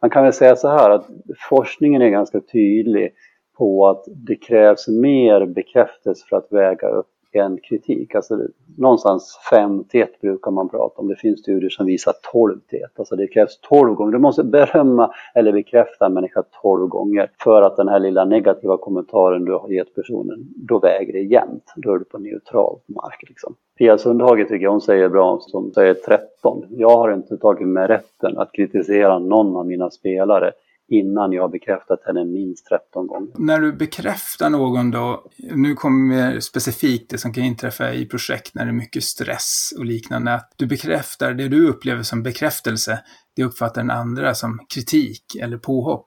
[0.00, 1.06] man kan väl säga så här att
[1.50, 3.12] forskningen är ganska tydlig
[3.58, 8.14] på att det krävs mer bekräftelse för att väga upp en kritik.
[8.14, 8.38] Alltså
[8.76, 11.08] någonstans 5 till 1 brukar man prata om.
[11.08, 12.90] Det finns studier som visar 12 till 1.
[12.98, 14.12] Alltså det krävs 12 gånger.
[14.12, 18.76] Du måste berömma eller bekräfta en människa 12 gånger för att den här lilla negativa
[18.76, 21.72] kommentaren du har gett personen, då väger det jämnt.
[21.76, 23.24] Då är du på neutral mark.
[23.28, 23.54] Liksom.
[23.78, 26.64] Pia Sundhage tycker jag hon säger bra, som säger 13.
[26.70, 30.52] Jag har inte tagit mig rätten att kritisera någon av mina spelare
[30.88, 33.32] innan jag har bekräftat henne minst 13 gånger.
[33.38, 38.54] När du bekräftar någon då, nu kommer mer specifikt det som kan inträffa i projekt
[38.54, 42.98] när det är mycket stress och liknande, att du bekräftar det du upplever som bekräftelse,
[43.36, 46.06] det uppfattar den andra som kritik eller påhopp.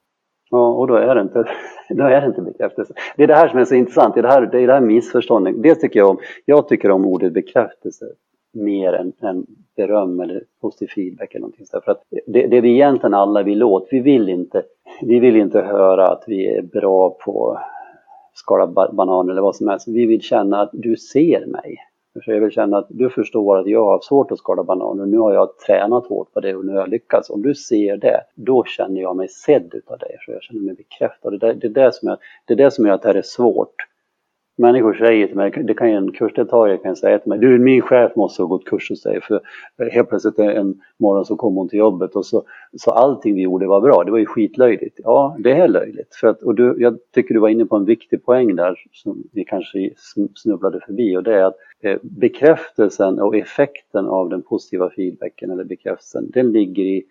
[0.50, 1.44] Ja, och då är det inte,
[1.88, 2.94] då är det inte bekräftelse.
[3.16, 4.72] Det är det här som är så intressant, det är det här, det är det
[4.72, 5.62] här missförståndet.
[5.62, 8.04] Det tycker jag om, jag tycker om ordet bekräftelse
[8.52, 11.82] mer än, än beröm eller positiv feedback eller någonting sådär.
[11.84, 14.62] För att det, det vi egentligen alla vill åt, vi vill inte,
[15.02, 17.58] vi vill inte höra att vi är bra på
[18.34, 19.88] skala banan eller vad som helst.
[19.88, 21.76] Vi vill känna att du ser mig.
[22.26, 25.06] Jag vill känna att du förstår att jag har svårt att skala bananer.
[25.06, 27.30] Nu har jag tränat hårt på det och nu har jag lyckats.
[27.30, 30.16] Om du ser det, då känner jag mig sedd utav dig.
[30.20, 31.30] Så jag känner mig bekräftad.
[31.30, 33.74] Det, är det, som jag, det är det som gör att det här är svårt
[34.60, 37.82] människor säger till mig, det kan ju en kursdeltagare kan säga till mig, du min
[37.82, 39.40] chef måste ha gått kurs hos dig för
[39.90, 42.42] helt plötsligt en morgon så kom hon till jobbet och så,
[42.76, 45.00] så allting vi gjorde var bra, det var ju skitlöjligt.
[45.04, 46.14] Ja, det är löjligt.
[46.14, 49.22] För att, och du, jag tycker du var inne på en viktig poäng där som
[49.32, 49.90] vi kanske
[50.34, 55.64] snubblade förbi och det är att eh, bekräftelsen och effekten av den positiva feedbacken eller
[55.64, 57.02] bekräftelsen, den ligger i,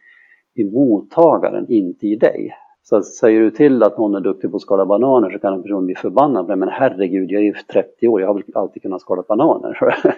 [0.55, 2.53] i mottagaren, inte i dig.
[2.89, 5.61] Så säger du till att någon är duktig på att skala bananer så kan en
[5.61, 6.57] person bli förbannad.
[6.57, 9.95] Men herregud, jag är ju 30 år, jag har väl alltid kunnat skala bananer.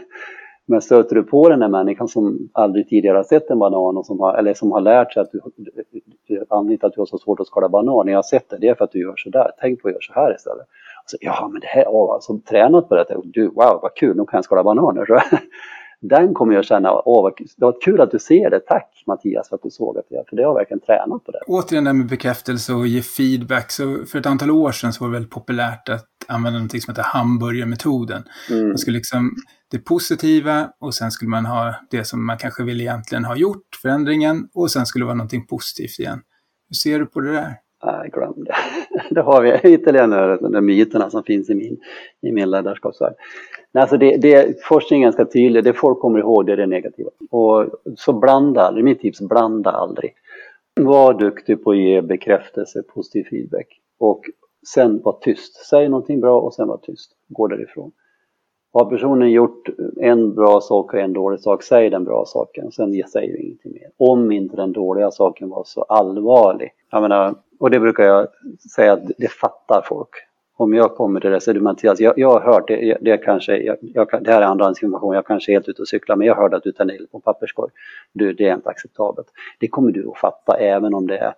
[0.66, 4.06] Men stöter du på den här människan som aldrig tidigare har sett en banan och
[4.06, 5.40] som har, eller som har lärt sig att du,
[6.50, 8.68] anledningen till att du har så svårt att skala banan, jag har sett det, det
[8.68, 10.68] är för att du gör sådär, tänk på att göra så här istället.
[11.04, 14.26] Alltså, ja men det här, åh, alltså tränat på det, du, wow vad kul, nu
[14.26, 15.08] kan jag skala bananer.
[16.02, 19.56] Den kommer jag känna, åh det var kul att du ser det, tack Mattias för
[19.56, 21.40] att du såg att jag, för det har verkligen tränat på det.
[21.48, 25.04] Återigen det här med bekräftelse och ge feedback, så för ett antal år sedan så
[25.04, 28.24] var det väldigt populärt att använda något som heter hamburgermetoden.
[28.52, 28.68] Mm.
[28.68, 29.32] Man skulle liksom,
[29.72, 33.68] det positiva och sen skulle man ha det som man kanske vill egentligen ha gjort,
[33.82, 36.20] förändringen, och sen skulle det vara någonting positivt igen.
[36.70, 37.56] Hur ser du på det där?
[37.84, 38.56] Nej, glöm det.
[39.10, 41.78] Då har vi ytterligare där myterna som finns i min,
[42.22, 43.14] i min ledarskapsvärld.
[43.74, 47.10] Alltså det, det, forskningen är ganska tydlig, det folk kommer ihåg det är det negativa.
[47.30, 50.14] Och så blanda aldrig, mitt tips, blanda aldrig.
[50.82, 53.68] Var duktig på att ge bekräftelse, positiv feedback.
[54.00, 54.22] Och
[54.74, 55.56] sen var tyst.
[55.70, 57.12] Säg någonting bra och sen var tyst.
[57.28, 57.92] Gå därifrån.
[58.74, 62.72] Har personen gjort en bra sak och en dålig sak, säg den bra saken.
[62.72, 63.90] Sen säger du ingenting mer.
[63.98, 66.72] Om inte den dåliga saken var så allvarlig.
[66.92, 68.28] Jag menar, och det brukar jag
[68.76, 70.10] säga att det fattar folk
[70.62, 73.18] om jag kommer till det så är det Mattias, jag, jag har hört det, det,
[73.18, 76.28] kanske, jag, jag, det här är andrahandsinformation, jag kanske är helt ute och cyklar, men
[76.28, 77.72] jag hörde att du tar eld på papperskorg.
[78.14, 79.28] Du, det är inte acceptabelt.
[79.60, 81.34] Det kommer du att fatta även om det är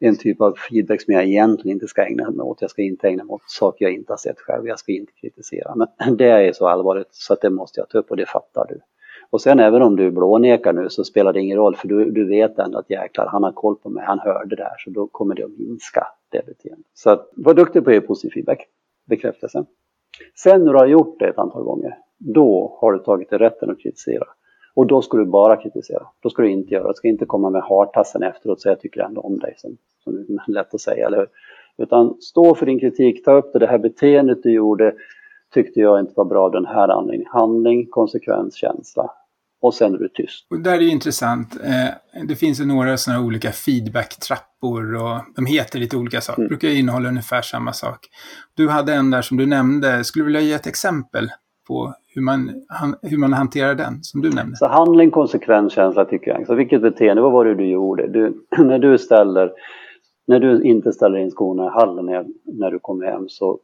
[0.00, 2.60] en typ av feedback som jag egentligen inte ska ägna mig åt.
[2.60, 5.12] Jag ska inte ägna mig åt saker jag inte har sett själv, jag ska inte
[5.12, 5.74] kritisera.
[5.74, 8.66] Men det är så allvarligt så att det måste jag ta upp och det fattar
[8.68, 8.80] du.
[9.30, 12.28] Och sen även om du blånekar nu så spelar det ingen roll för du, du
[12.28, 15.06] vet ändå att jäklar, han har koll på mig, han hörde det här så då
[15.06, 16.86] kommer det att minska det beteendet.
[16.94, 18.66] Så att, var duktig på att ge positiv feedback,
[19.04, 19.64] bekräftelse.
[20.34, 23.70] Sen när du har gjort det ett antal gånger, då har du tagit dig rätten
[23.70, 24.24] att kritisera.
[24.74, 26.06] Och då ska du bara kritisera.
[26.20, 28.80] Då ska du inte göra, du ska inte komma med hartassen efteråt och säga jag
[28.80, 31.28] tycker ändå om dig, som, som är lätt att säga, eller hur?
[31.76, 34.94] Utan stå för din kritik, ta upp det, det här beteendet du gjorde,
[35.54, 37.32] tyckte jag inte var bra den här anledningen.
[37.32, 39.10] Handling, konsekvens, känsla.
[39.60, 40.46] Och sen är du tyst.
[40.50, 41.56] Och där är det intressant.
[41.64, 46.40] Eh, det finns ju några sådana olika feedback-trappor och de heter lite olika saker.
[46.40, 46.48] Mm.
[46.48, 47.98] brukar innehålla ungefär samma sak.
[48.54, 50.04] Du hade en där som du nämnde.
[50.04, 51.28] Skulle du vilja ge ett exempel
[51.68, 52.50] på hur man,
[53.02, 54.56] hur man hanterar den, som du nämnde?
[54.56, 56.46] Så handling, konsekvens, känsla tycker jag.
[56.46, 58.08] Så vilket beteende, vad var det du gjorde?
[58.08, 59.52] Du, när du ställer,
[60.26, 63.58] när du inte ställer in skorna i hallen när, när du kommer hem så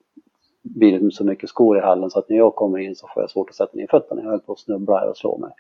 [0.63, 3.23] blir det så mycket skor i hallen så att när jag kommer in så får
[3.23, 4.23] jag svårt att sätta ner fötterna.
[4.23, 5.51] Jag höll på att snubbla och slå mig.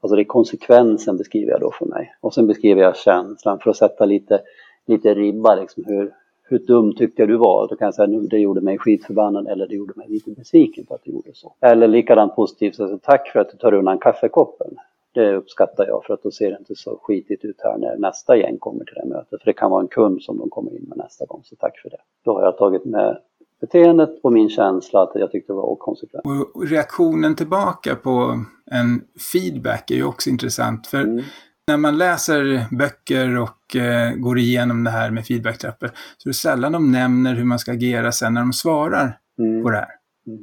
[0.00, 2.14] Alltså det är konsekvensen beskriver jag då för mig.
[2.20, 4.40] Och sen beskriver jag känslan för att sätta lite,
[4.86, 7.68] lite ribba liksom hur, hur dum tyckte jag du var?
[7.68, 10.86] Då kan jag säga nu det gjorde mig skitförbannad eller det gjorde mig lite besviken
[10.86, 11.54] på att du gjorde så.
[11.60, 14.76] Eller likadant positivt, så tack för att du tar undan kaffekoppen.
[15.12, 18.36] Det uppskattar jag för att då ser det inte så skitigt ut här när nästa
[18.36, 19.40] gäng kommer till det mötet.
[19.40, 21.78] För det kan vara en kund som de kommer in med nästa gång, så tack
[21.78, 22.00] för det.
[22.24, 23.18] Då har jag tagit med
[23.60, 26.24] beteendet och min känsla att jag tyckte det var okonsekvent.
[26.54, 30.86] Och reaktionen tillbaka på en feedback är ju också intressant.
[30.86, 31.24] För mm.
[31.66, 36.34] när man läser böcker och eh, går igenom det här med feedbacktrappor så är det
[36.34, 39.62] sällan de nämner hur man ska agera sen när de svarar mm.
[39.62, 39.94] på det här.
[40.26, 40.38] Mm.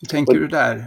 [0.00, 0.84] Hur tänker och, du där?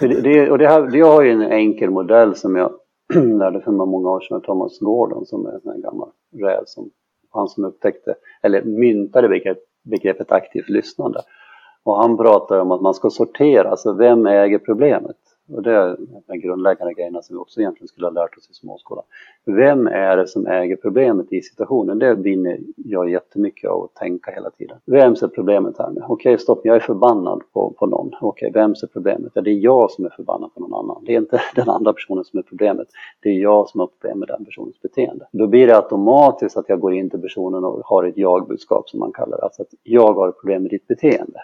[0.00, 2.72] det, det, och det, här, det har ju en enkel modell som jag
[3.38, 6.90] lärde för många år sedan av Thomas Gordon som är en gammal räv som
[7.30, 11.20] han som upptäckte, eller myntade begrepp, begreppet aktivt lyssnande.
[11.82, 15.16] Och han pratar om att man ska sortera, alltså vem äger problemet?
[15.52, 18.54] Och det är de grundläggande grejerna som vi också egentligen skulle ha lärt oss i
[18.54, 19.04] småskolan.
[19.44, 21.98] Vem är det som äger problemet i situationen?
[21.98, 24.78] Det vinner jag jättemycket av att tänka hela tiden.
[24.84, 26.00] Vems är problemet här nu?
[26.00, 28.06] Okej, okay, stopp, jag är förbannad på, på någon.
[28.20, 29.32] Okej, okay, vems är problemet?
[29.34, 31.04] Ja, det är jag som är förbannad på någon annan.
[31.06, 32.88] Det är inte den andra personen som är problemet.
[33.20, 35.26] Det är jag som har problem med den personens beteende.
[35.32, 39.00] Då blir det automatiskt att jag går in till personen och har ett jag-budskap som
[39.00, 39.42] man kallar det.
[39.42, 41.40] Alltså att jag har ett problem med ditt beteende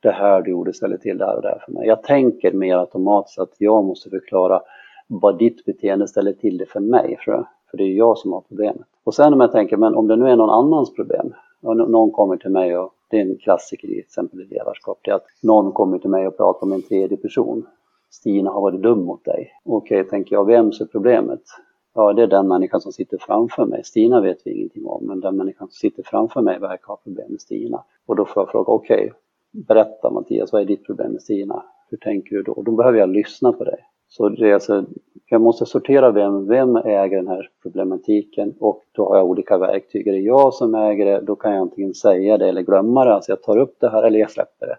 [0.00, 1.86] det här du gjorde ställer till det här och det här för mig.
[1.86, 4.62] Jag tänker mer automatiskt att jag måste förklara
[5.06, 8.40] vad ditt beteende ställer till det för mig, för, för det är jag som har
[8.40, 8.86] problemet.
[9.04, 12.10] Och sen om jag tänker, men om det nu är någon annans problem, och någon
[12.10, 15.26] kommer till mig och det är en klassiker i exempel i ledarskap, det är att
[15.42, 17.66] någon kommer till mig och pratar om en tredje person.
[18.10, 19.50] Stina har varit dum mot dig.
[19.64, 21.42] Okej, tänker jag, vems är problemet?
[21.94, 23.84] Ja, det är den människan som sitter framför mig.
[23.84, 27.26] Stina vet vi ingenting om, men den människan som sitter framför mig verkar ha problem
[27.30, 27.84] med Stina.
[28.06, 29.10] Och då får jag fråga, okej, okay,
[29.50, 31.62] berätta Mattias, vad är ditt problem med Stina?
[31.90, 32.62] Hur tänker du då?
[32.62, 33.78] Då behöver jag lyssna på dig.
[34.08, 34.84] Så det är alltså,
[35.26, 40.06] jag måste sortera vem, vem äger den här problematiken och då har jag olika verktyg.
[40.06, 43.14] Är det jag som äger det, då kan jag antingen säga det eller glömma det.
[43.14, 44.76] Alltså jag tar upp det här eller jag släpper det.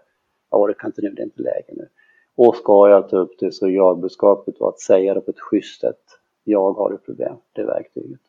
[0.50, 1.88] Jag orkar inte nu, det är inte läge nu.
[2.36, 5.80] Och ska jag ta upp det så är jag-budskapet att säga det på ett schysst
[5.80, 6.02] sätt.
[6.44, 8.20] Jag har ett problem, det är verktyget.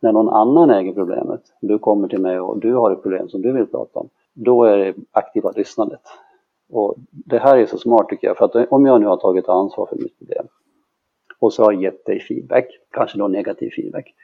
[0.00, 3.42] När någon annan äger problemet, du kommer till mig och du har ett problem som
[3.42, 4.08] du vill prata om,
[4.44, 6.00] då är det aktiva lyssnandet.
[6.72, 9.48] Och det här är så smart tycker jag, för att om jag nu har tagit
[9.48, 10.46] ansvar för mitt problem
[11.38, 14.14] och så har jag gett dig feedback, kanske då negativ feedback.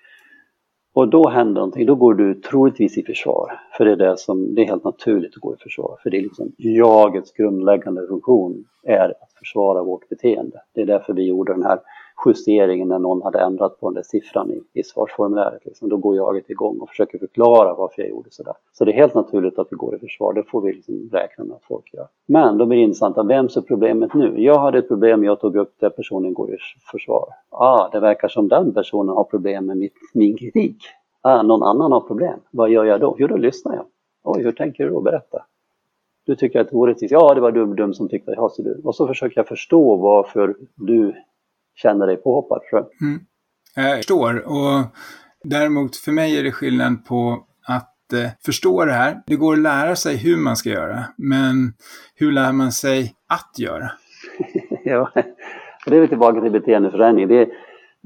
[0.94, 3.61] Och då händer någonting, då går du troligtvis i försvar.
[3.76, 5.98] För det är, det som, det är helt naturligt att gå i försvar.
[6.02, 10.62] För det är liksom jagets grundläggande funktion är att försvara vårt beteende.
[10.74, 11.79] Det är därför vi gjorde den här
[12.26, 15.64] justeringen när någon hade ändrat på den där siffran i, i svarsformuläret.
[15.64, 15.88] Liksom.
[15.88, 18.55] Då går jaget igång och försöker förklara varför jag gjorde sådär.
[18.72, 21.44] Så det är helt naturligt att vi går i försvar, det får vi liksom räkna
[21.44, 22.07] med att folk gör.
[22.26, 24.42] Men då blir det intressant, vems är problemet nu?
[24.42, 26.57] Jag hade ett problem, jag tog upp det, personen går i
[26.90, 27.29] försvar.
[27.50, 30.76] Ah, det verkar som den personen har problem med mitt, min kritik.
[31.20, 32.40] Ah, någon annan har problem.
[32.50, 33.16] Vad gör jag då?
[33.18, 33.85] Jo, då lyssnar jag.
[34.22, 35.00] Oj, hur tänker du då?
[35.00, 35.42] Berätta.
[36.26, 37.12] Du tycker att det är orättvist.
[37.12, 38.37] Ja, det var du dum som tyckte det.
[38.37, 38.81] Ja, så du.
[38.85, 41.14] Och så försöker jag förstå varför du
[41.76, 42.60] känner dig påhoppad.
[43.00, 43.20] Mm.
[43.74, 44.46] Jag förstår.
[44.46, 44.84] Och
[45.44, 49.22] däremot för mig är det skillnad på att eh, förstå det här.
[49.26, 51.72] Det går att lära sig hur man ska göra, men
[52.14, 53.90] hur lär man sig att göra?
[54.84, 55.12] ja,
[55.86, 57.28] det är vi tillbaka till beteendeförändring.
[57.28, 57.48] Det,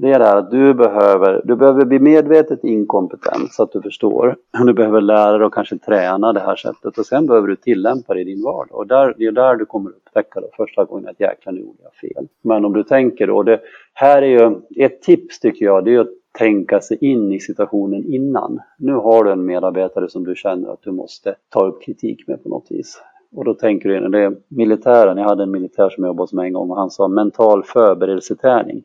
[0.01, 3.81] det är det här att du behöver, du behöver bli medvetet inkompetent så att du
[3.81, 4.35] förstår.
[4.65, 8.13] Du behöver lära dig och kanske träna det här sättet och sen behöver du tillämpa
[8.13, 8.79] det i din vardag.
[8.79, 11.79] Och där, det är där du kommer upptäcka då första gången att jäklar nu gjorde
[11.83, 12.27] jag fel.
[12.41, 13.59] Men om du tänker då, det
[13.93, 18.13] här är ju ett tips tycker jag, det är att tänka sig in i situationen
[18.13, 18.59] innan.
[18.77, 22.43] Nu har du en medarbetare som du känner att du måste ta upp kritik med
[22.43, 23.01] på något vis.
[23.35, 26.45] Och då tänker du, det är militären, jag hade en militär som jag jobbade med
[26.45, 28.83] en gång och han sa mental förberedelseträning.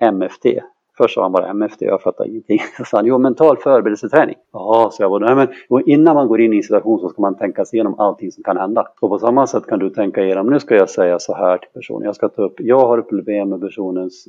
[0.00, 0.46] MFT.
[1.00, 2.58] Först sa han bara MFT, jag fattar ingenting.
[2.76, 4.36] Så sa han, jo mental förberedelseträning.
[4.52, 7.22] Ja, så jag bara, nej men innan man går in i en situation så ska
[7.22, 8.88] man tänka sig igenom allting som kan hända.
[9.00, 11.70] Och på samma sätt kan du tänka igenom, nu ska jag säga så här till
[11.74, 12.02] personen.
[12.04, 14.24] Jag ska ta upp, jag har ett problem med personens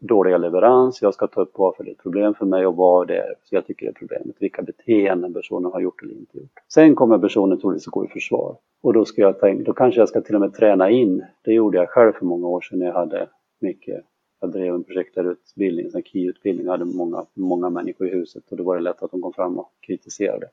[0.00, 1.02] dåliga leverans.
[1.02, 3.34] Jag ska ta upp varför det är ett problem för mig och vad det är
[3.44, 4.36] så jag tycker det är problemet.
[4.38, 6.52] Vilka beteenden personen har gjort eller inte gjort.
[6.68, 8.56] Sen kommer personen troligtvis att gå i försvar.
[8.82, 11.24] Och då, ska jag tänka, då kanske jag ska till och med träna in.
[11.44, 13.28] Det gjorde jag själv för många år sedan när jag hade
[13.60, 14.04] mycket
[14.44, 18.76] jag drev en projektledarutbildning, en KI-utbildning, hade många, många människor i huset och då var
[18.76, 20.46] det lätt att de kom fram och kritiserade.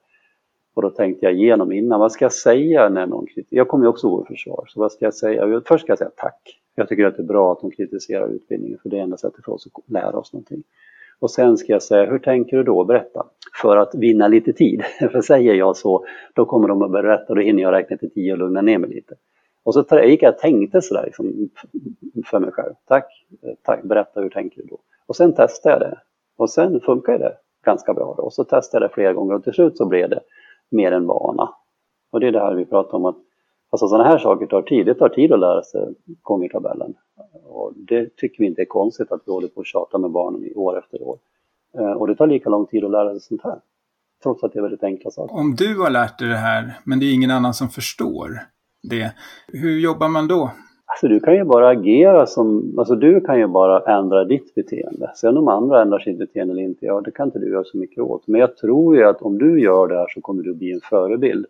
[0.74, 3.58] Och då tänkte jag igenom innan, vad ska jag säga när någon kritiserar?
[3.58, 5.62] Jag kommer ju också gå försvar, så vad ska jag säga?
[5.66, 6.60] Först ska jag säga tack.
[6.76, 9.46] Jag tycker att det är bra att de kritiserar utbildningen, för det är enda sättet
[9.46, 10.64] för oss att lära oss någonting.
[11.20, 12.84] Och sen ska jag säga, hur tänker du då?
[12.84, 13.26] Berätta.
[13.62, 14.84] För att vinna lite tid.
[15.12, 18.32] för säger jag så, då kommer de att berätta, då hinner jag räkna till tio
[18.34, 19.16] och lugna ner mig lite.
[19.64, 21.50] Och så gick jag och tänkte sådär liksom,
[22.26, 22.74] för mig själv.
[22.88, 23.06] Tack,
[23.64, 24.80] tack, berätta hur tänker du då?
[25.06, 25.98] Och sen testade jag det.
[26.38, 28.14] Och sen funkar det ganska bra.
[28.18, 28.24] Då.
[28.24, 30.20] Och så testade jag det flera gånger och till slut så blev det
[30.70, 31.50] mer en vana.
[32.12, 33.18] Och det är det här vi pratar om att
[33.70, 34.86] alltså sådana här saker tar tid.
[34.86, 36.94] Det tar tid att lära sig gångertabellen.
[37.44, 40.44] Och det tycker vi inte är konstigt att vi håller på och tjatar med barnen
[40.44, 41.18] i år efter år.
[41.78, 43.60] Eh, och det tar lika lång tid att lära sig sånt här.
[44.24, 45.36] Trots att det är väldigt enkla saker.
[45.36, 48.40] Om du har lärt dig det här, men det är ingen annan som förstår,
[48.84, 49.14] det.
[49.48, 50.52] Hur jobbar man då?
[50.86, 55.12] Alltså du kan ju bara agera som, alltså du kan ju bara ändra ditt beteende.
[55.16, 57.78] Sen om andra ändrar sitt beteende eller inte, ja det kan inte du göra så
[57.78, 58.28] mycket åt.
[58.28, 60.82] Men jag tror ju att om du gör det här så kommer du bli en
[60.82, 61.46] förebild.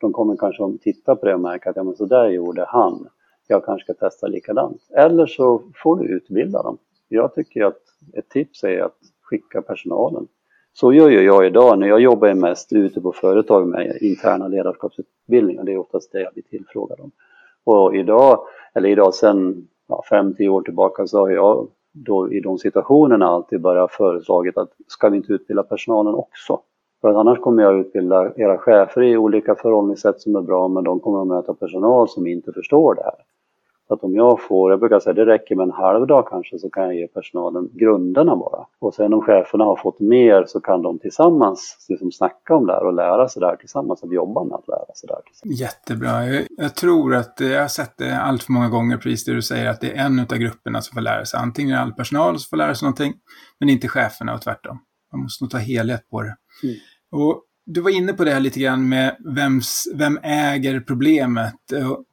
[0.00, 2.64] De kommer kanske att titta på det och märka att ja men så där gjorde
[2.68, 3.08] han.
[3.46, 4.82] Jag kanske ska testa likadant.
[4.96, 6.78] Eller så får du utbilda dem.
[7.08, 10.26] Jag tycker att ett tips är att skicka personalen
[10.80, 15.64] så gör ju jag idag när jag jobbar mest ute på företag med interna ledarskapsutbildningar.
[15.64, 17.10] Det är oftast det jag blir tillfrågad om.
[17.64, 18.40] Och idag,
[18.74, 23.60] eller idag sen ja, 5-10 år tillbaka så har jag då i de situationerna alltid
[23.60, 26.60] börjat föreslagit att ska vi inte utbilda personalen också?
[27.00, 30.84] För att annars kommer jag utbilda era chefer i olika förhållningssätt som är bra men
[30.84, 33.14] de kommer att möta personal som inte förstår det här.
[33.90, 36.58] Så att om jag får, jag brukar säga det räcker med en halv dag kanske
[36.58, 38.66] så kan jag ge personalen grunderna bara.
[38.78, 42.72] Och sen om cheferna har fått mer så kan de tillsammans liksom snacka om det
[42.72, 45.22] här och lära sig det här tillsammans, att jobba med att lära sig det här
[45.22, 45.60] tillsammans.
[45.60, 46.26] Jättebra.
[46.26, 49.42] Jag, jag tror att jag har sett det allt för många gånger, precis det du
[49.42, 51.40] säger, att det är en av grupperna som får lära sig.
[51.40, 53.14] Antingen är det all personal som får lära sig någonting,
[53.60, 54.78] men inte cheferna och tvärtom.
[55.12, 56.36] Man måste nog ta helhet på det.
[56.62, 56.76] Mm.
[57.12, 57.42] Och
[57.72, 61.54] du var inne på det här lite grann med vems, vem äger problemet.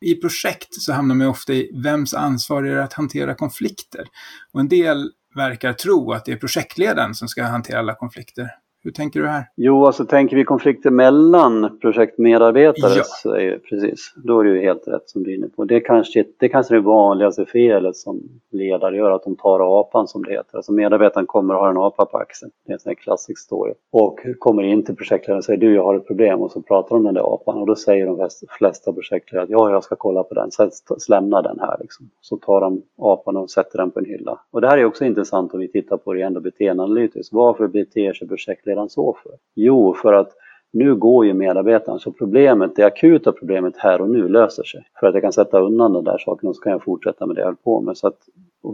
[0.02, 4.06] I projekt så hamnar man ofta i vems ansvar är det att hantera konflikter.
[4.54, 8.50] Och en del verkar tro att det är projektledaren som ska hantera alla konflikter.
[8.84, 9.44] Hur tänker du här?
[9.56, 13.38] Jo, alltså tänker vi konflikter mellan projektmedarbetare, ja.
[13.38, 15.66] är, precis, då är det ju helt rätt som du är inne på.
[15.66, 18.22] Det kanske det kanske är det vanligaste felet som
[18.52, 20.58] ledare gör, att de tar apan som det heter.
[20.58, 22.52] Alltså medarbetaren kommer och har en apa på axeln.
[22.66, 23.74] Det är en sån här klassisk story.
[23.92, 26.40] Och kommer in till projektledaren och säger du, jag har ett problem.
[26.40, 29.50] Och så pratar de om den där apan och då säger de flesta projektledare att
[29.50, 30.70] ja, jag ska kolla på den, så
[31.10, 32.10] lämna den här liksom.
[32.22, 34.40] Så tar de apan och sätter den på en hylla.
[34.52, 37.34] Och det här är också intressant om vi tittar på det ändå beteendeanalytiskt.
[37.34, 39.32] Varför beter sig projektledaren redan så för?
[39.56, 40.34] Jo, för att
[40.74, 44.88] nu går ju medarbetaren, så problemet, det akuta problemet här och nu löser sig.
[45.00, 47.36] För att jag kan sätta undan den där saken och så kan jag fortsätta med
[47.36, 47.98] det jag höll på med.
[47.98, 48.20] Så att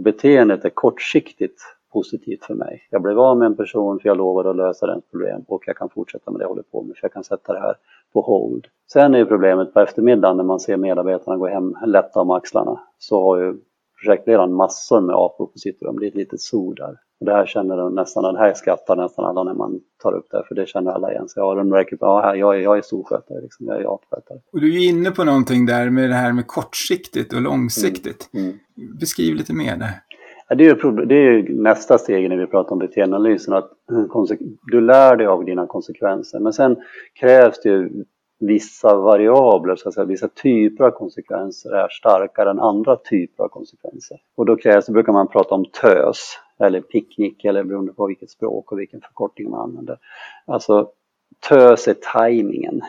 [0.03, 1.61] beteendet är kortsiktigt
[1.93, 2.87] positivt för mig.
[2.89, 5.77] Jag blev av med en person för jag lovade att lösa dens problem och jag
[5.77, 7.75] kan fortsätta med det jag håller på med för jag kan sätta det här
[8.13, 8.67] på hold.
[8.91, 12.79] Sen är ju problemet på eftermiddagen när man ser medarbetarna gå hem lätta om axlarna
[12.97, 13.53] så har ju
[14.03, 15.99] projektledaren massor med apor på sitt rum.
[15.99, 16.97] Det är ett litet zoo där.
[17.23, 20.27] Och det här känner de nästan, det här skrattar nästan alla när man tar upp
[20.31, 21.29] det, för det känner alla igen.
[21.29, 24.39] Så ja, de märker, ja, jag, är, jag är storskötare, liksom, jag är apskötare.
[24.51, 28.29] Och du är inne på någonting där med det här med kortsiktigt och långsiktigt.
[28.33, 28.45] Mm.
[28.45, 28.97] Mm.
[28.99, 29.91] Beskriv lite mer där.
[30.49, 33.71] Ja, det, är det är nästa steg när vi pratar om beteendeanalysen, att
[34.71, 36.39] du lär dig av dina konsekvenser.
[36.39, 36.75] Men sen
[37.19, 38.03] krävs det ju
[38.39, 43.47] vissa variabler, så att säga, vissa typer av konsekvenser är starkare än andra typer av
[43.47, 44.17] konsekvenser.
[44.35, 48.29] Och då krävs, det brukar man prata om TÖS, eller picknick eller beroende på vilket
[48.29, 49.97] språk och vilken förkortning man använder.
[50.45, 50.89] Alltså
[51.49, 52.81] TÖS är tajmingen.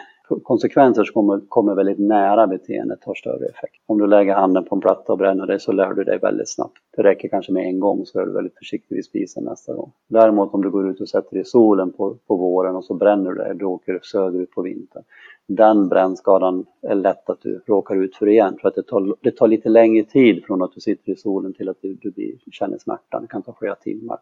[0.42, 3.82] Konsekvenser som kommer, kommer väldigt nära beteendet har större effekt.
[3.86, 6.48] Om du lägger handen på en platta och bränner dig så lär du dig väldigt
[6.48, 6.78] snabbt.
[6.96, 9.92] Det räcker kanske med en gång så är du väldigt försiktig vid spisen nästa gång.
[10.08, 12.94] Däremot om du går ut och sätter dig i solen på, på våren och så
[12.94, 15.02] bränner du dig, då åker du söderut på vintern
[15.46, 18.56] den brännskadan är lätt att du råkar ut för igen.
[18.60, 21.52] För att det tar, det tar lite längre tid från att du sitter i solen
[21.52, 23.22] till att du, du blir, känner smärtan.
[23.22, 24.18] Det kan ta flera timmar.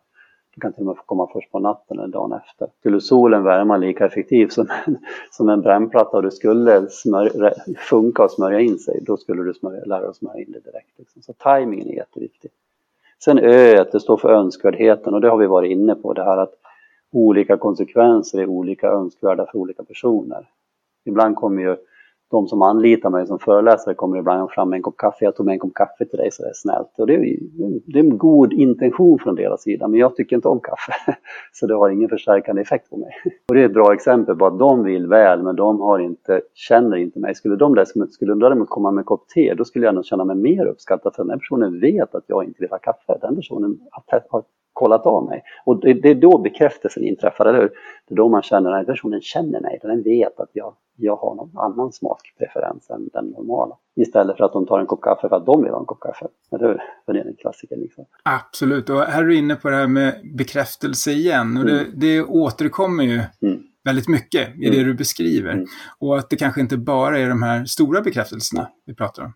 [0.54, 2.68] Du kan till och med komma först på natten eller dagen efter.
[2.80, 4.98] Skulle solen värma lika effektivt som en,
[5.30, 9.54] som en brännplatta och det skulle smörja, funka och smörja in sig, då skulle du
[9.54, 10.98] smörja, lära dig att smörja in det direkt.
[10.98, 11.22] Liksom.
[11.22, 12.50] Så tajmingen är jätteviktig.
[13.24, 16.36] Sen Ö, det står för önskvärdheten och det har vi varit inne på det här
[16.36, 16.54] att
[17.12, 20.48] olika konsekvenser är olika önskvärda för olika personer.
[21.04, 21.76] Ibland kommer ju
[22.32, 25.24] de som anlitar mig som föreläsare kommer ibland fram med en kopp kaffe.
[25.24, 26.98] Jag tog med en kopp kaffe till dig så det är snällt.
[26.98, 27.38] Och det, är,
[27.86, 30.92] det är en god intention från deras sida men jag tycker inte om kaffe.
[31.52, 33.10] Så det har ingen förstärkande effekt på mig.
[33.48, 36.40] Och det är ett bra exempel på att de vill väl men de har inte,
[36.54, 37.34] känner inte mig.
[37.34, 40.24] Skulle de däremot, skulle däremot komma med en kopp te då skulle jag nog känna
[40.24, 43.18] mig mer uppskattad för den personen vet att jag inte vill ha kaffe.
[43.20, 44.02] Den personen har
[44.72, 45.42] kollat av mig.
[45.64, 47.70] Och det, det är då bekräftelsen inträffar, eller hur?
[48.08, 51.34] Det är då man känner att personen känner mig, den vet att jag, jag har
[51.34, 53.76] någon annan smakpreferens än den normala.
[53.96, 56.00] Istället för att de tar en kopp kaffe för att de vill ha en kopp
[56.00, 56.26] kaffe.
[56.52, 56.82] Eller hur?
[57.06, 58.04] För det är en klassiker liksom.
[58.22, 61.56] Absolut, och här är du inne på det här med bekräftelse igen.
[61.56, 61.92] Och det, mm.
[61.96, 63.62] det återkommer ju mm.
[63.84, 64.86] väldigt mycket i det mm.
[64.86, 65.52] du beskriver.
[65.52, 65.66] Mm.
[65.98, 69.32] Och att det kanske inte bara är de här stora bekräftelserna vi pratar om.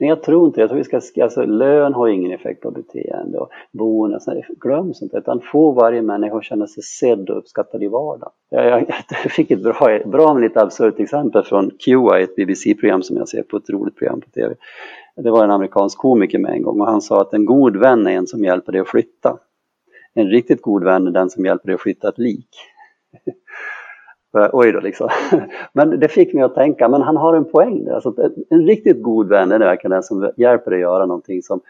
[0.00, 3.38] Nej, jag tror inte Jag tror vi ska, alltså, lön har ingen effekt på beteende
[3.38, 4.24] och bonus,
[4.60, 8.32] glöm sånt utan få varje människa att känna sig sedd och uppskattad i vardagen.
[8.50, 8.86] Jag, jag,
[9.24, 13.28] jag fick ett bra, bra men lite absurt exempel från QI, ett BBC-program som jag
[13.28, 14.54] ser på, ett roligt program på TV.
[15.16, 18.06] Det var en amerikansk komiker med en gång och han sa att en god vän
[18.06, 19.38] är en som hjälper dig att flytta.
[20.14, 22.48] En riktigt god vän är den som hjälper dig att flytta ett lik.
[24.38, 25.08] Eh, oj då liksom.
[25.72, 27.92] Men det fick mig att tänka, men han har en poäng där.
[27.92, 28.14] Alltså,
[28.50, 31.60] en riktigt god vän är verkligen den som hjälper dig att göra någonting som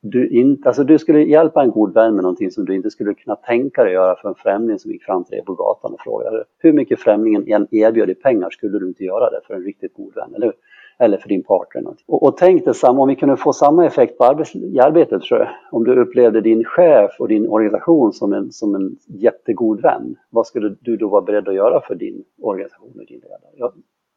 [0.00, 3.14] du inte, alltså du skulle hjälpa en god vän med någonting som du inte skulle
[3.14, 5.92] kunna tänka dig att göra för en främling som gick fram till dig på gatan
[5.92, 9.54] och frågade hur mycket främlingen än erbjöd i pengar skulle du inte göra det för
[9.54, 10.54] en riktigt god vän, eller hur?
[11.02, 11.94] Eller för din partner.
[12.06, 15.40] Och, och tänk detsamma, om vi kunde få samma effekt på arbets, i arbetet tror
[15.40, 15.48] jag.
[15.70, 20.46] Om du upplevde din chef och din organisation som en, som en jättegod vän, vad
[20.46, 23.40] skulle du då vara beredd att göra för din organisation och din ledare?
[23.56, 23.72] Ja,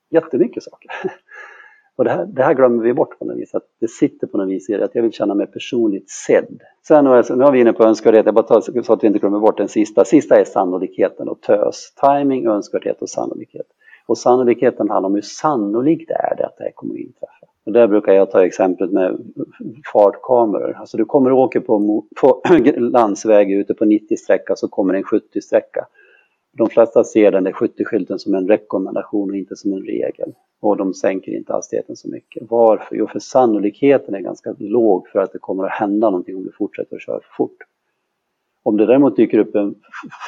[0.09, 0.91] jättemycket saker.
[1.97, 4.37] Och det här, det här, glömmer vi bort på något vis, att det sitter på
[4.37, 6.61] något vis i det, att jag vill känna mig personligt sedd.
[6.87, 9.39] Sen nu är vi inne på önskvärdhet, jag bara tar, så att vi inte glömmer
[9.39, 10.05] bort den sista.
[10.05, 11.93] Sista är sannolikheten och tös.
[12.01, 13.65] Timing, önskvärdhet och sannolikhet.
[14.05, 17.45] Och sannolikheten handlar om hur sannolikt är det att det här kommer att inträffa.
[17.65, 19.17] Och där brukar jag ta exemplet med
[19.93, 20.73] fartkameror.
[20.73, 22.41] Alltså du kommer och åker på, på
[22.77, 25.85] landsväg ute på 90-sträcka så kommer en 70-sträcka.
[26.51, 30.33] De flesta ser den där 70-skylten som en rekommendation och inte som en regel.
[30.61, 32.43] Och de sänker inte hastigheten så mycket.
[32.49, 32.95] Varför?
[32.95, 36.51] Jo, för sannolikheten är ganska låg för att det kommer att hända någonting om du
[36.51, 37.57] fortsätter att köra för fort.
[38.67, 39.75] Om det däremot dyker upp en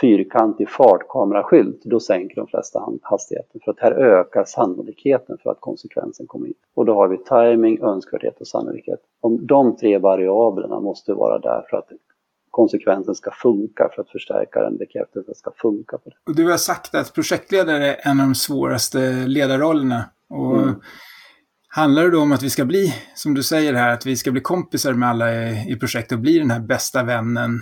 [0.01, 3.61] fyrkantig fartkameraskylt, då sänker de flesta hastigheten.
[3.65, 6.53] För att här ökar sannolikheten för att konsekvensen kommer in.
[6.73, 8.99] Och då har vi timing, önskvärdhet och sannolikhet.
[9.21, 11.89] Om de tre variablerna måste vara där för att
[12.51, 15.97] konsekvensen ska funka, för att förstärkaren, bekräftelsen ska funka.
[15.97, 16.15] På det.
[16.25, 20.03] Och du har sagt att projektledare är en av de svåraste ledarrollerna.
[20.29, 20.75] Och mm.
[21.69, 24.31] Handlar det då om att vi ska bli, som du säger här, att vi ska
[24.31, 27.61] bli kompisar med alla i, i projektet och bli den här bästa vännen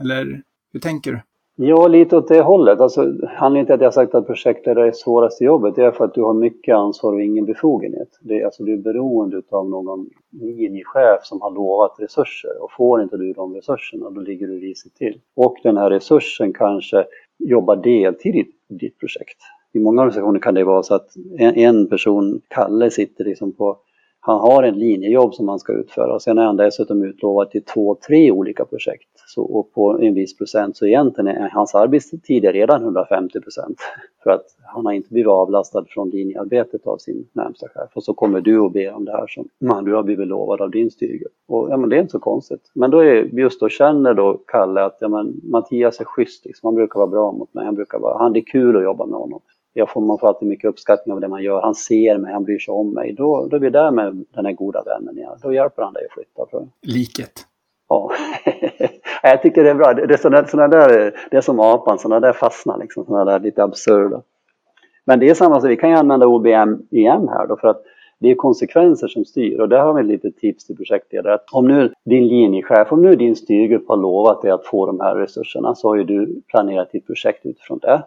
[0.00, 0.42] eller
[0.72, 1.20] hur tänker du?
[1.60, 2.80] Ja, lite åt det hållet.
[2.80, 6.14] Alltså, anledningen till att jag sagt att projektledare är svåraste jobbet det är för att
[6.14, 8.08] du har mycket ansvar och ingen befogenhet.
[8.20, 13.02] Det är, alltså, du är beroende av någon linjechef som har lovat resurser och får
[13.02, 15.20] inte du de resurserna då ligger du risigt till.
[15.36, 17.04] Och den här resursen kanske
[17.38, 19.38] jobbar deltid i ditt projekt.
[19.72, 23.78] I många organisationer kan det vara så att en, en person, Kalle, sitter liksom på
[24.20, 27.64] han har en linjejobb som han ska utföra och sen är han dessutom utlovad till
[27.64, 30.76] två, tre olika projekt så, och på en viss procent.
[30.76, 33.78] Så egentligen är hans arbetstid är redan 150 procent
[34.22, 34.44] för att
[34.74, 37.90] han har inte blivit avlastad från linjearbetet av sin närmsta chef.
[37.94, 40.60] Och så kommer du och ber om det här som man, du har blivit lovad
[40.60, 41.32] av din styrgrupp.
[41.48, 42.70] Och ja, men det är inte så konstigt.
[42.74, 46.66] Men då är, just då känner då Kalle att ja, men, Mattias är schysst, liksom.
[46.66, 49.06] han brukar vara bra mot mig, han brukar vara, han, det är kul att jobba
[49.06, 49.40] med honom
[49.72, 51.60] jag får, man får alltid mycket uppskattning av det man gör.
[51.60, 53.12] Han ser mig, han bryr sig om mig.
[53.12, 55.38] Då, då är vi där med den här goda vännen igen.
[55.42, 56.46] Då hjälper han dig att flytta.
[56.46, 56.92] Tror jag.
[56.92, 57.32] Liket.
[57.88, 58.10] Ja,
[59.22, 59.94] jag tycker det är bra.
[59.94, 63.40] Det är, såna, såna där, det är som apan, sådana där fastnar liksom, sådana där
[63.40, 64.22] lite absurda.
[65.04, 67.82] Men det är samma sak, vi kan ju använda OBM igen här då för att
[68.20, 71.34] det är konsekvenser som styr och där har vi ett litet tips till projektledare.
[71.34, 75.00] Att om nu din linjechef, om nu din styrgrupp har lovat dig att få de
[75.00, 78.02] här resurserna så har ju du planerat ditt projekt utifrån det.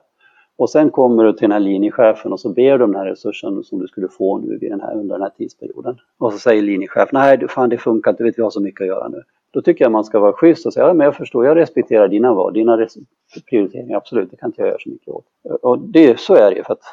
[0.61, 3.09] Och sen kommer du till den här linjechefen och så ber du om den här
[3.09, 5.97] resursen som du skulle få nu vid den här, under den här tidsperioden.
[6.19, 8.87] Och så säger linjechefen, nej fan det funkar inte, vet vi har så mycket att
[8.87, 9.23] göra nu.
[9.51, 12.07] Då tycker jag man ska vara schysst och säga, ja men jag förstår, jag respekterar
[12.07, 12.87] dina val, dina
[13.49, 15.25] prioriteringar, absolut, det kan inte jag göra så mycket åt.
[15.61, 16.83] Och det, så är det ju för att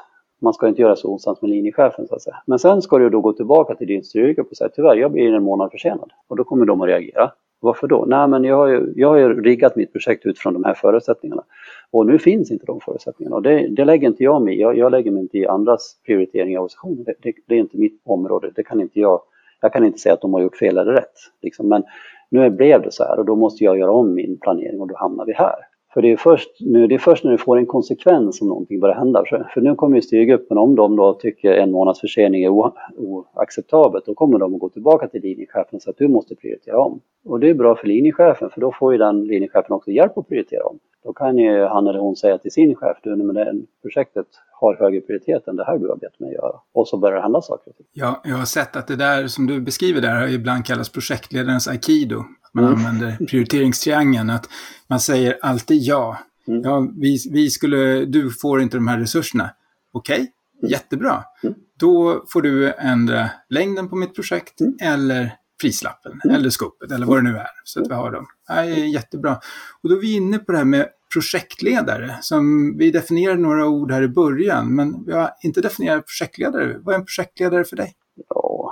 [0.40, 2.36] man ska inte göra så osams med linjechefen så att säga.
[2.46, 5.34] Men sen ska du då gå tillbaka till din styrka och säga, tyvärr jag blir
[5.34, 6.10] en månad försenad.
[6.28, 7.32] Och då kommer de att reagera.
[7.60, 8.04] Varför då?
[8.08, 11.44] Nej men jag har ju, jag har ju riggat mitt projekt utifrån de här förutsättningarna.
[11.90, 14.60] Och nu finns inte de förutsättningarna och det, det lägger inte jag mig i.
[14.60, 17.04] Jag, jag lägger mig inte i andras prioriteringar och organisationen.
[17.04, 18.50] Det, det, det, är inte mitt område.
[18.54, 19.20] Det kan inte jag,
[19.60, 21.16] jag kan inte säga att de har gjort fel eller rätt.
[21.42, 21.68] Liksom.
[21.68, 21.82] Men
[22.30, 24.96] nu blev det så här och då måste jag göra om min planering och då
[24.96, 25.67] hamnar vi här.
[25.92, 28.80] För det är först, nu, det är först när du får en konsekvens om någonting
[28.80, 29.24] börjar hända.
[29.54, 32.48] För nu kommer ju styrgruppen, om de då tycker en månads försening är
[32.96, 37.00] oacceptabelt, då kommer de att gå tillbaka till linjechefen så att du måste prioritera om.
[37.24, 40.28] Och det är bra för linjechefen, för då får ju den linjechefen också hjälp att
[40.28, 40.78] prioritera om.
[41.04, 44.26] Då kan ju han eller hon säga till sin chef, du, men det projektet
[44.60, 46.56] har högre prioritet än det här du har bett mig göra.
[46.74, 47.72] Och så börjar det hända saker.
[47.92, 52.24] Ja, jag har sett att det där som du beskriver där ibland kallas projektledarens aikido.
[52.52, 52.76] Man mm.
[52.76, 54.48] använder prioriteringstriangeln, att
[54.86, 56.18] man säger alltid ja.
[56.48, 56.62] Mm.
[56.62, 59.50] Ja, vi, vi skulle, du får inte de här resurserna.
[59.92, 60.26] Okej, okay,
[60.62, 60.70] mm.
[60.70, 61.24] jättebra.
[61.42, 61.54] Mm.
[61.78, 64.76] Då får du ändra längden på mitt projekt mm.
[64.80, 66.36] eller prislappen mm.
[66.36, 67.46] eller skopet eller vad det nu är.
[67.64, 68.26] Så att vi har dem.
[68.48, 69.38] Är jättebra.
[69.82, 72.18] Och då är vi inne på det här med projektledare.
[72.20, 76.78] Som vi definierade några ord här i början, men vi har inte definierat projektledare.
[76.78, 77.92] Vad är en projektledare för dig?
[78.28, 78.67] Ja,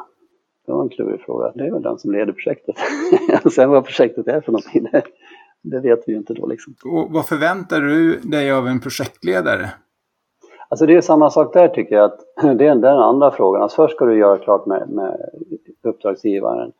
[0.66, 1.52] det var en klurig fråga.
[1.54, 2.76] Det är väl den som leder projektet.
[3.52, 5.02] Sen vad projektet är för någonting, det,
[5.62, 6.74] det vet vi ju inte då liksom.
[6.84, 9.70] Och vad förväntar du dig av en projektledare?
[10.68, 12.20] Alltså det är samma sak där tycker jag att
[12.58, 13.62] det är den andra frågan.
[13.62, 15.30] Alltså först ska du göra klart med, med
[15.82, 16.72] uppdragsgivaren.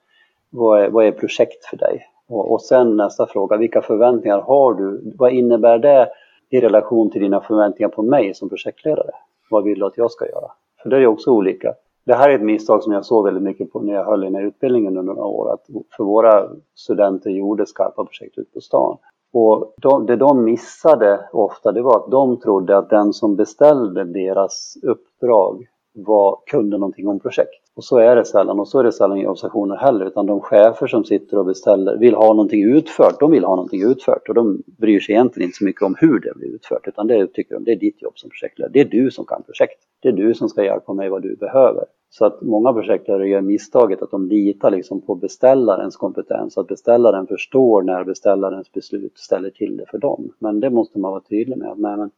[0.50, 2.06] Vad är, vad är projekt för dig?
[2.28, 5.12] Och, och sen nästa fråga, vilka förväntningar har du?
[5.18, 6.08] Vad innebär det
[6.50, 9.10] i relation till dina förväntningar på mig som projektledare?
[9.50, 10.50] Vad vill du att jag ska göra?
[10.82, 11.74] För det är också olika.
[12.06, 14.26] Det här är ett misstag som jag såg väldigt mycket på när jag höll i
[14.26, 15.52] den här utbildningen under några år.
[15.52, 18.96] Att för våra studenter gjorde skarpa projekt ute på stan.
[19.32, 24.04] Och de, det de missade ofta det var att de trodde att den som beställde
[24.04, 27.65] deras uppdrag var, kunde någonting om projekt.
[27.76, 30.40] Och så är det sällan och så är det sällan i organisationer heller utan de
[30.40, 34.34] chefer som sitter och beställer vill ha någonting utfört, de vill ha någonting utfört och
[34.34, 37.54] de bryr sig egentligen inte så mycket om hur det blir utfört utan det tycker
[37.54, 39.80] de, det är ditt jobb som projektledare, det är du som kan projekt.
[40.00, 41.84] Det är du som ska hjälpa mig vad du behöver.
[42.10, 47.26] Så att många projektledare gör misstaget att de litar liksom på beställarens kompetens, att beställaren
[47.26, 50.32] förstår när beställarens beslut ställer till det för dem.
[50.38, 51.78] Men det måste man vara tydlig med.
[51.78, 52.10] Nej, men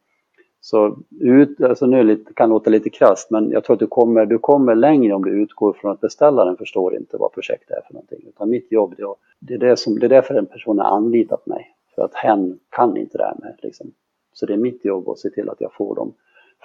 [0.61, 4.25] så ut, alltså nu lite, kan låta lite krasst men jag tror att du kommer,
[4.25, 7.93] du kommer längre om du utgår från att beställaren förstår inte vad projekt är för
[7.93, 8.19] någonting.
[8.27, 9.05] Utan mitt jobb, det,
[9.39, 11.75] det, är, det, som, det är därför en person har anlitat mig.
[11.95, 13.91] För att hen kan inte det här med liksom.
[14.33, 16.13] Så det är mitt jobb att se till att jag får de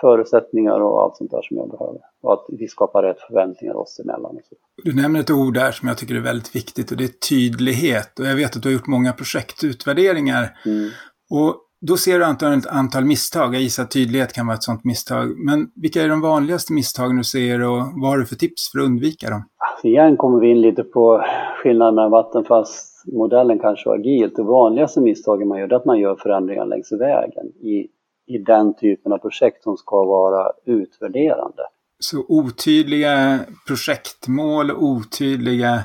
[0.00, 2.00] förutsättningar och allt sånt där som jag behöver.
[2.20, 4.38] Och att vi skapar rätt förväntningar oss emellan.
[4.84, 8.18] Du nämner ett ord där som jag tycker är väldigt viktigt och det är tydlighet.
[8.18, 10.58] Och jag vet att du har gjort många projektutvärderingar.
[10.66, 10.90] Mm.
[11.30, 13.54] Och då ser du antagligen ett antal misstag.
[13.54, 15.38] Jag gissar att tydlighet kan vara ett sådant misstag.
[15.38, 18.78] Men vilka är de vanligaste misstagen du ser och vad har du för tips för
[18.78, 19.44] att undvika dem?
[19.82, 21.24] Igen kommer vi in lite på
[21.62, 24.36] skillnaden mellan vattenfallsmodellen kanske och agilt.
[24.36, 27.88] Det vanligaste misstaget man gör är att man gör förändringar längs vägen i,
[28.34, 31.62] i den typen av projekt som ska vara utvärderande.
[31.98, 35.84] Så otydliga projektmål, otydliga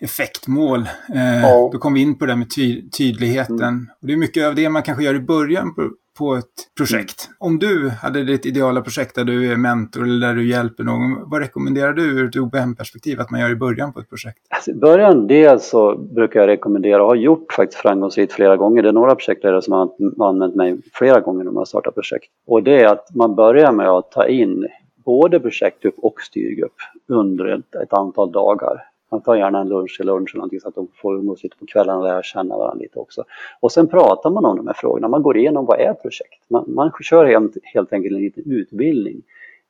[0.00, 0.80] effektmål.
[1.14, 1.70] Eh, ja.
[1.72, 3.60] Då kom vi in på det där med ty tydligheten.
[3.60, 3.86] Mm.
[4.00, 6.44] Och det är mycket av det man kanske gör i början på, på ett
[6.76, 7.26] projekt.
[7.26, 7.36] Mm.
[7.38, 11.30] Om du hade ditt ideala projekt där du är mentor eller där du hjälper någon,
[11.30, 14.38] vad rekommenderar du ur ett OBM-perspektiv att man gör i början på ett projekt?
[14.48, 18.82] Alltså, I början dels så brukar jag rekommendera och har gjort faktiskt framgångsrikt flera gånger.
[18.82, 22.26] Det är några projektledare som har använt mig flera gånger när man har startat projekt.
[22.46, 24.66] Och det är att man börjar med att ta in
[25.04, 26.76] både projektgrupp och styrgrupp
[27.08, 30.68] under ett, ett antal dagar man tar gärna en lunch till lunch eller någonting så
[30.68, 33.24] att de får umgås lite på kvällarna och lära känna varandra lite också.
[33.60, 36.50] Och sen pratar man om de här frågorna, man går igenom vad är projekt?
[36.50, 39.22] Man, man kör helt, helt enkelt en liten utbildning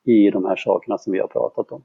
[0.04, 1.82] i de här sakerna som vi har pratat om.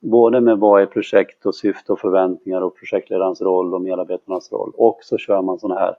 [0.00, 4.72] Både med vad är projekt och syfte och förväntningar och projektledarens roll och medarbetarnas roll.
[4.76, 5.94] Och så kör man sådana här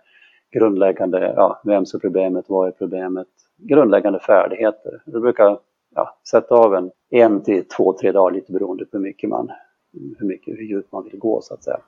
[0.52, 3.28] grundläggande, ja, vems är problemet, vad är problemet,
[3.58, 5.02] grundläggande färdigheter.
[5.06, 5.58] Du brukar
[5.96, 9.52] ja, sätta av en, en till två, tre dagar lite beroende på hur mycket man
[9.94, 11.80] hur mycket hur djupt man vill gå så att säga.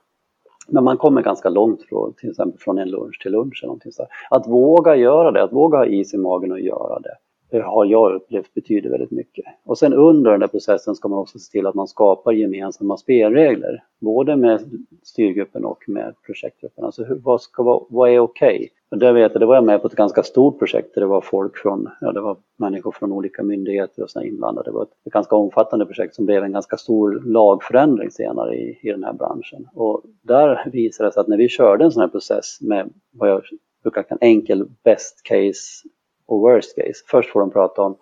[0.68, 3.92] Men man kommer ganska långt från till exempel från en lunch till lunch eller någonting
[3.92, 4.06] så.
[4.30, 7.16] Att våga göra det, att våga ha is i magen och göra det, det
[7.50, 9.44] Eh, har jag upplevt betyder väldigt mycket.
[9.64, 12.96] Och sen under den där processen ska man också se till att man skapar gemensamma
[12.96, 14.60] spelregler, både med
[15.02, 16.84] styrgruppen och med projektgruppen.
[16.84, 18.56] Alltså hur, vad, ska vad, vad är okej?
[18.56, 18.68] Okay?
[18.90, 21.06] Och där vet jag, det var jag med på ett ganska stort projekt där det
[21.06, 24.70] var folk från, ja det var människor från olika myndigheter och sådana inblandade.
[24.70, 28.78] Det var ett, ett, ganska omfattande projekt som blev en ganska stor lagförändring senare i,
[28.82, 29.68] i den här branschen.
[29.74, 33.30] Och där visade det sig att när vi körde en sån här process med vad
[33.30, 33.42] jag
[33.82, 35.88] brukar kalla enkel best case
[36.26, 37.04] och worst case.
[37.10, 37.96] Först får de prata om,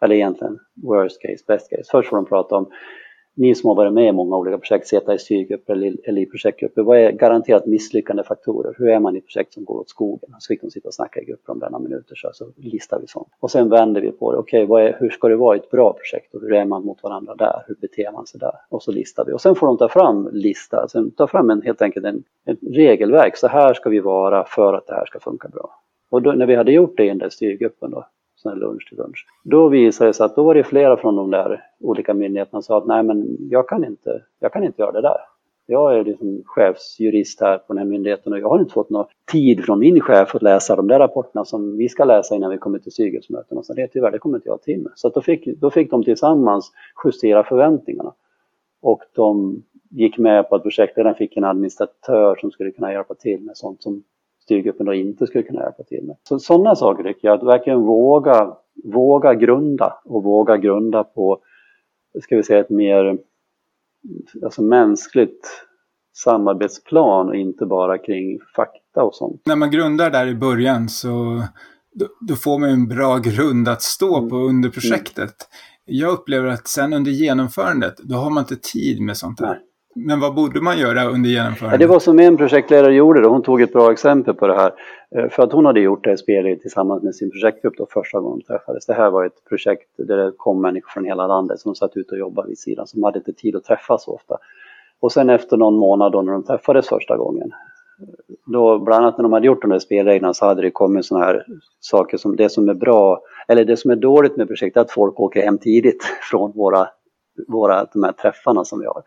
[0.00, 1.84] eller egentligen worst case, best case.
[1.90, 2.70] Först får de prata om
[3.40, 5.72] ni som har varit med i många olika projekt, sitta i styrgrupper
[6.08, 8.74] eller i projektgrupper, vad är garanterat misslyckande faktorer?
[8.78, 10.30] Hur är man i projekt som går åt skogen?
[10.38, 13.06] Så fick de sitta och snacka i grupper om denna minuter, så, så listar vi
[13.06, 13.28] sånt.
[13.40, 14.38] Och sen vänder vi på det.
[14.38, 16.34] Okej, okay, hur ska det vara i ett bra projekt?
[16.34, 17.64] Och hur är man mot varandra där?
[17.66, 18.54] Hur beter man sig där?
[18.68, 19.32] Och så listar vi.
[19.32, 22.58] Och sen får de ta fram lista, sen ta fram en, helt enkelt en, ett
[22.62, 23.36] regelverk.
[23.36, 25.70] Så här ska vi vara för att det här ska funka bra.
[26.10, 28.06] Och då, när vi hade gjort det i den där styrgruppen då,
[28.36, 29.26] sån här lunch till lunch.
[29.44, 32.66] Då visade det sig att då var det flera från de där olika myndigheterna som
[32.66, 35.16] sa att nej men jag kan inte, jag kan inte göra det där.
[35.66, 39.06] Jag är liksom chefsjurist här på den här myndigheten och jag har inte fått någon
[39.32, 42.58] tid från min chef att läsa de där rapporterna som vi ska läsa innan vi
[42.58, 43.62] kommer till styrgruppsmötena.
[43.62, 44.92] Så det tyvärr, det kommer inte jag till med.
[44.94, 46.72] Så då, fick, då fick de tillsammans
[47.04, 48.12] justera förväntningarna.
[48.82, 53.40] Och de gick med på att projektledaren fick en administratör som skulle kunna hjälpa till
[53.40, 54.02] med sånt som
[54.50, 56.16] styrgruppen då inte skulle kunna hjälpa till med.
[56.22, 61.38] Så sådana saker tycker jag, att verkligen våga, våga grunda och våga grunda på,
[62.22, 63.18] ska vi säga ett mer
[64.44, 65.48] alltså mänskligt
[66.16, 69.42] samarbetsplan och inte bara kring fakta och sånt.
[69.46, 71.42] När man grundar där i början så
[71.92, 74.30] då, då får man en bra grund att stå mm.
[74.30, 75.18] på under projektet.
[75.18, 76.00] Mm.
[76.00, 79.46] Jag upplever att sen under genomförandet, då har man inte tid med sånt här.
[79.46, 79.58] Nej.
[79.94, 81.80] Men vad borde man göra under genomförandet?
[81.80, 83.28] Ja, det var som en projektledare gjorde då.
[83.28, 84.72] Hon tog ett bra exempel på det här.
[85.16, 88.20] Eh, för att hon hade gjort det här spelet tillsammans med sin projektgrupp då första
[88.20, 88.86] gången de träffades.
[88.86, 92.10] Det här var ett projekt där det kom människor från hela landet som satt ute
[92.14, 92.86] och jobbade vid sidan.
[92.86, 94.36] Som hade inte tid att träffas så ofta.
[95.00, 97.52] Och sen efter någon månad då när de träffades första gången.
[98.46, 101.26] Då, bland annat när de hade gjort de där spelreglerna så hade det kommit sådana
[101.26, 101.46] här
[101.80, 105.20] saker som det som är bra, eller det som är dåligt med projektet, att folk
[105.20, 106.88] åker hem tidigt från våra,
[107.48, 109.02] våra de här träffarna som vi har.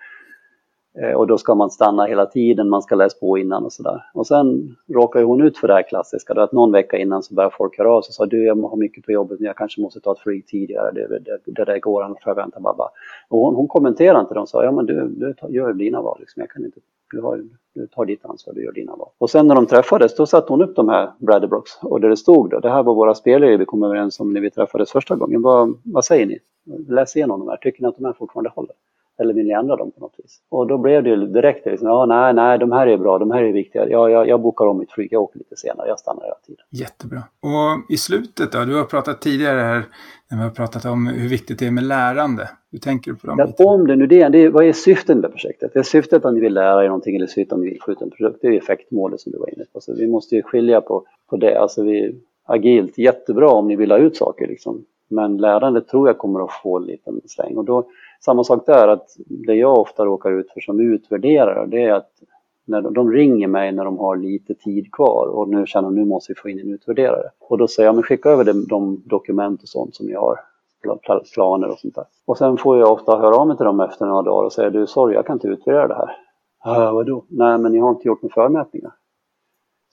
[1.02, 4.04] Eh, och då ska man stanna hela tiden, man ska läsa på innan och sådär.
[4.14, 7.50] Och sen råkar hon ut för det här klassiska, att någon vecka innan så börjar
[7.50, 9.82] folk höra av sig och sa du jag har mycket på jobbet men jag kanske
[9.82, 12.90] måste ta ett flyg tidigare, det, det, det där går han förväntar bara.
[13.30, 16.02] Och hon, hon kommenterade inte det, hon sa ja men du, du tar, gör dina
[16.02, 16.80] val liksom, jag kan inte,
[17.12, 17.44] du, har,
[17.76, 19.10] du tar ditt ansvar, du gör dina val.
[19.18, 22.18] Och sen när de träffades då satte hon upp de här Bradderbrocks och där det
[22.18, 25.16] stod då, det här var våra spelare vi kom överens om när vi träffades första
[25.16, 26.40] gången, vad, vad säger ni?
[26.88, 28.76] Läs igenom de här, tycker ni att de här fortfarande håller?
[29.20, 30.40] Eller vill ni ändra dem på något vis?
[30.50, 33.44] Och då blev det direkt liksom, ja nej, nej, de här är bra, de här
[33.44, 33.90] är viktiga.
[33.90, 36.66] Ja, jag, jag bokar om mitt flyg, jag åker lite senare, jag stannar hela tiden.
[36.70, 37.24] Jättebra.
[37.40, 39.84] Och i slutet då, du har pratat tidigare här,
[40.32, 42.50] när vi har pratat om hur viktigt det är med lärande.
[42.72, 43.54] Hur tänker du på dem?
[43.58, 45.76] Ja, om det nu det, det är, vad är syftet med projektet?
[45.76, 48.02] Är syftet att ni vill lära er någonting eller syftet att ni vill få ut
[48.02, 48.40] en produkt?
[48.42, 49.82] Det är effektmålet som du var inne på.
[49.82, 51.60] Så vi måste ju skilja på, på det.
[51.60, 54.86] Alltså vi, agilt, jättebra om ni vill ha ut saker liksom.
[55.10, 57.58] Men lärandet tror jag kommer att få en liten släng.
[57.58, 57.88] Och då,
[58.26, 62.10] samma sak där, att det jag ofta råkar ut för som utvärderare, det är att
[62.66, 66.06] när de, ringer mig när de har lite tid kvar och nu känner de nu
[66.06, 67.30] måste vi få in en utvärderare.
[67.40, 70.40] Och då säger jag, men skicka över de, de dokument och sånt som ni har,
[71.34, 72.06] planer och sånt där.
[72.26, 74.70] Och sen får jag ofta höra av mig till dem efter några dagar och säga,
[74.70, 76.18] du sorry jag kan inte utvärdera det här.
[76.66, 77.24] Äh, vadå?
[77.28, 78.92] Nej men ni har inte gjort några förmätningar.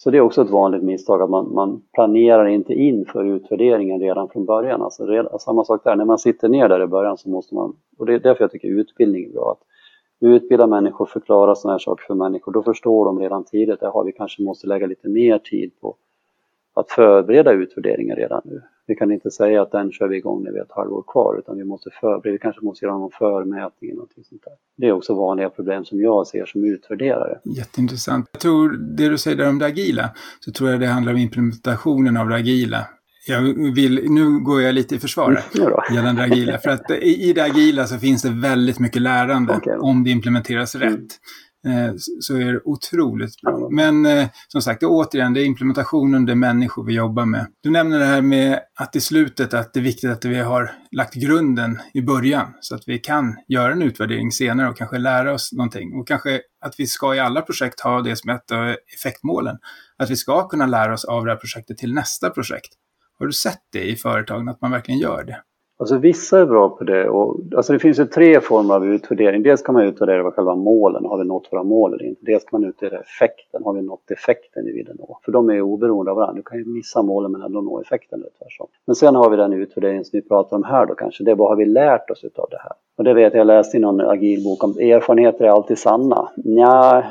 [0.03, 4.01] Så det är också ett vanligt misstag att man, man planerar inte in för utvärderingen
[4.01, 4.83] redan från början.
[4.83, 7.77] Alltså redan, samma sak där, när man sitter ner där i början så måste man,
[7.99, 9.67] och det är därför jag tycker utbildning är bra, att
[10.21, 14.13] utbilda människor, förklara sådana här saker för människor, då förstår de redan tidigt, att vi
[14.13, 15.97] kanske måste lägga lite mer tid på
[16.75, 18.63] att förbereda utvärderingen redan nu.
[18.91, 21.39] Vi kan inte säga att den kör vi igång när vi har ett halvår kvar
[21.39, 24.53] utan vi måste förbereda, vi kanske måste göra någon förmätning eller någonting sånt där.
[24.77, 27.39] Det är också vanliga problem som jag ser som utvärderare.
[27.45, 28.29] Jätteintressant.
[28.33, 30.11] Jag tror det du säger där om det agila,
[30.41, 32.87] så tror jag det handlar om implementationen av det agila.
[33.29, 33.41] Jag
[33.75, 35.41] vill, nu går jag lite i försvar
[35.95, 36.59] gällande agila.
[36.59, 39.77] För att i det agila så finns det väldigt mycket lärande okay.
[39.77, 40.89] om det implementeras rätt.
[40.89, 41.09] Mm.
[41.67, 43.69] Eh, så är det otroligt bra.
[43.71, 47.25] Men eh, som sagt, det är återigen, det är implementationen, det är människor vi jobbar
[47.25, 47.47] med.
[47.61, 50.73] Du nämner det här med att i slutet att det är viktigt att vi har
[50.91, 55.33] lagt grunden i början så att vi kan göra en utvärdering senare och kanske lära
[55.33, 55.95] oss någonting.
[55.95, 59.59] Och kanske att vi ska i alla projekt ha det som ett av effektmålen.
[59.99, 62.71] Att vi ska kunna lära oss av det här projektet till nästa projekt.
[63.19, 65.43] Har du sett det i företagen, att man verkligen gör det?
[65.81, 67.09] Alltså vissa är bra på det.
[67.09, 69.43] Och, alltså det finns ju tre former av utvärdering.
[69.43, 72.25] Dels kan man utvärdera vad själva målen, har vi nått våra mål eller inte?
[72.25, 75.19] Dels kan man utvärdera effekten, har vi nått effekten vi vill nå?
[75.25, 76.37] För de är ju oberoende av varandra.
[76.37, 78.67] Du kan ju missa målen men ändå nå effekten eller tvärtom.
[78.87, 81.25] Men sen har vi den utvärdering som vi pratar om här då kanske.
[81.25, 82.73] Det är vad har vi lärt oss utav det här?
[82.99, 86.29] Och det vet jag, jag läste i någon agilbok om erfarenheter är alltid sanna.
[86.37, 87.05] Nja,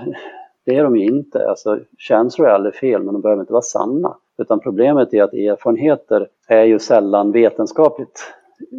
[0.66, 1.50] det är de ju inte.
[1.50, 4.16] Alltså känslor är aldrig fel men de behöver inte vara sanna.
[4.38, 8.34] Utan problemet är att erfarenheter är ju sällan vetenskapligt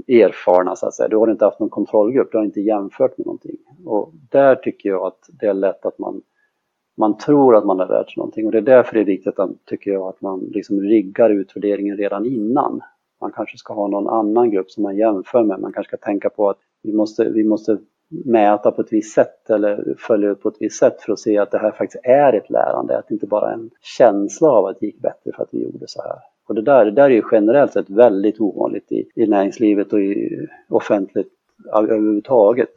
[0.09, 1.09] erfarna så att säga.
[1.09, 3.57] Du har inte haft någon kontrollgrupp, du har inte jämfört med någonting.
[3.87, 6.23] Och där tycker jag att det är lätt att man,
[6.97, 9.39] man tror att man har lärt sig någonting och det är därför det är viktigt
[9.39, 12.81] att, tycker jag, att man liksom riggar utvärderingen redan innan.
[13.21, 15.61] Man kanske ska ha någon annan grupp som man jämför med.
[15.61, 17.79] Man kanske ska tänka på att vi måste, vi måste
[18.25, 21.39] mäta på ett visst sätt eller följa upp på ett visst sätt för att se
[21.39, 24.67] att det här faktiskt är ett lärande, att det inte bara är en känsla av
[24.67, 26.19] att det gick bättre för att vi gjorde så här.
[26.51, 30.01] Och det där, det där är ju generellt sett väldigt ovanligt i, i näringslivet och
[30.01, 31.33] i offentligt
[31.77, 32.73] överhuvudtaget.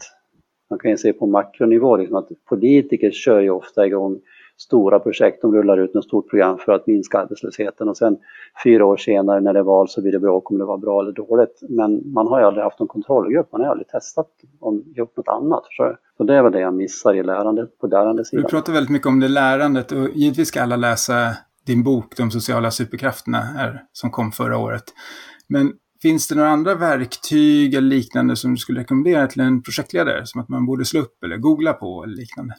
[0.70, 4.20] Man kan ju se på makronivå liksom att politiker kör ju ofta igång
[4.58, 5.42] stora projekt.
[5.42, 8.18] De rullar ut något stort program för att minska arbetslösheten och sen
[8.64, 11.02] fyra år senare när det är val så blir det bråk om det var bra
[11.02, 11.60] eller dåligt.
[11.70, 15.28] Men man har ju aldrig haft någon kontrollgrupp, man har aldrig testat om gjort något
[15.28, 15.64] annat.
[15.70, 18.44] Så, så det är väl det jag missar i lärandet på lärandesidan.
[18.44, 21.14] Du pratar väldigt mycket om det lärandet och givetvis ska alla läsa
[21.66, 24.84] din bok De sociala superkrafterna här, som kom förra året.
[25.50, 30.26] Men finns det några andra verktyg eller liknande som du skulle rekommendera till en projektledare?
[30.26, 32.54] Som att man borde slå upp eller googla på eller liknande?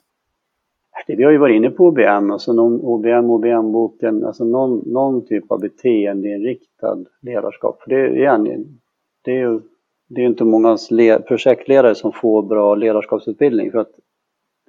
[1.07, 5.27] Det, vi har ju varit inne på OBM, alltså någon OBM, OBM-boken, alltså någon, någon
[5.27, 7.83] typ av beteendeinriktad ledarskap.
[7.83, 8.45] För det, igen,
[9.25, 9.61] det är ju
[10.09, 10.77] det är inte många
[11.29, 13.93] projektledare som får bra ledarskapsutbildning för att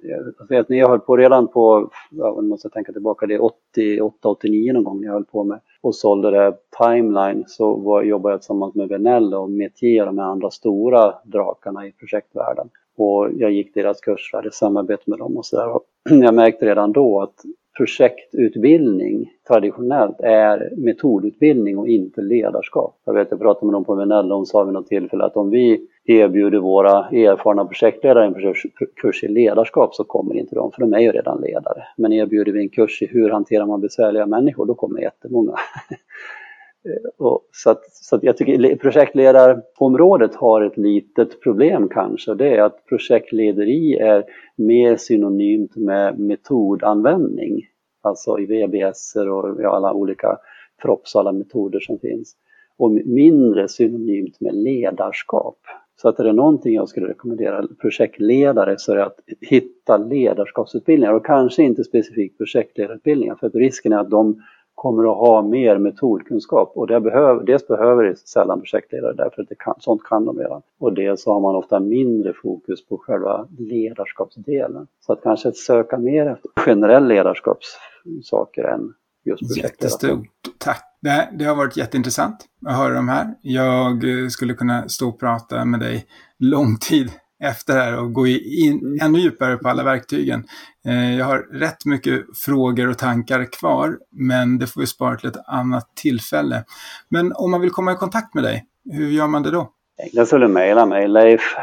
[0.02, 4.28] jag vet, när jag höll på redan på, jag måste tänka tillbaka, det är 88,
[4.28, 8.32] 89 någon gång när jag höll på med och sålde det Timeline så var, jobbade
[8.32, 12.68] jag tillsammans med Venell och Metier och med andra stora drakarna i projektvärlden.
[12.96, 15.80] Och jag gick deras kurser, hade samarbete med dem och sådär.
[16.24, 17.44] Jag märkte redan då att
[17.76, 23.00] projektutbildning traditionellt är metodutbildning och inte ledarskap.
[23.04, 25.50] Jag vet, jag pratade med dem på Venell och sa vid något tillfälle att om
[25.50, 28.54] vi erbjuder våra erfarna projektledare en
[29.00, 31.82] kurs i ledarskap så kommer inte de, för de är ju redan ledare.
[31.96, 35.54] Men erbjuder vi en kurs i hur hanterar man besvärliga människor, då kommer jättemånga.
[37.18, 42.56] Och så att, så att jag tycker projektledarområdet har ett litet problem kanske och det
[42.56, 44.24] är att projektlederi är
[44.56, 47.66] mer synonymt med metodanvändning.
[48.02, 50.38] Alltså i VBS och i alla olika
[50.82, 52.36] FROPS alla metoder som finns.
[52.78, 55.58] Och mindre synonymt med ledarskap.
[55.96, 61.12] Så att är det någonting jag skulle rekommendera projektledare så är det att hitta ledarskapsutbildningar
[61.12, 64.42] och kanske inte specifikt projektledarutbildningar för att risken är att de
[64.74, 69.48] kommer att ha mer metodkunskap och det behöver, dels behöver det sällan projektledare därför att
[69.48, 70.62] det kan, sånt kan de redan.
[70.78, 74.86] Och dels så har man ofta mindre fokus på själva ledarskapsdelen.
[75.00, 78.92] Så att kanske söka mer efter generell ledarskapssaker än
[79.26, 80.12] just projektledare.
[80.12, 80.82] Jättestort tack.
[81.00, 83.34] Det, det har varit jätteintressant att höra de här.
[83.42, 86.06] Jag skulle kunna stå och prata med dig
[86.38, 87.10] lång tid
[87.42, 88.98] efter det här och gå in mm.
[89.02, 90.44] ännu djupare på alla verktygen.
[90.86, 95.28] Eh, jag har rätt mycket frågor och tankar kvar, men det får vi spara till
[95.28, 96.64] ett annat tillfälle.
[97.08, 99.72] Men om man vill komma i kontakt med dig, hur gör man det då?
[100.02, 101.56] Enklast är att mejla mig, leif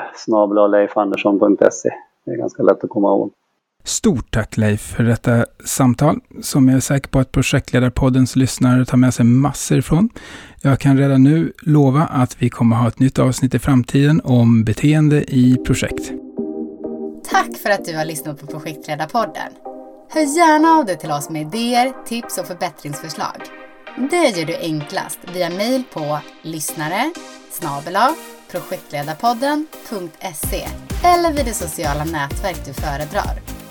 [0.72, 1.90] leifandersson.se.
[2.26, 3.32] Det är ganska lätt att komma ihåg.
[3.86, 8.98] Stort tack Leif för detta samtal som jag är säker på att Projektledarpoddens lyssnare tar
[8.98, 10.10] med sig massor ifrån.
[10.62, 14.64] Jag kan redan nu lova att vi kommer ha ett nytt avsnitt i framtiden om
[14.64, 16.12] beteende i projekt.
[17.32, 19.52] Tack för att du har lyssnat på Projektledarpodden.
[20.10, 23.42] Hör gärna av dig till oss med idéer, tips och förbättringsförslag.
[24.12, 27.12] Det gör du enklast via mejl på lyssnare
[28.54, 30.68] projektledarpodden.se
[31.04, 33.63] eller vid det sociala nätverk du föredrar.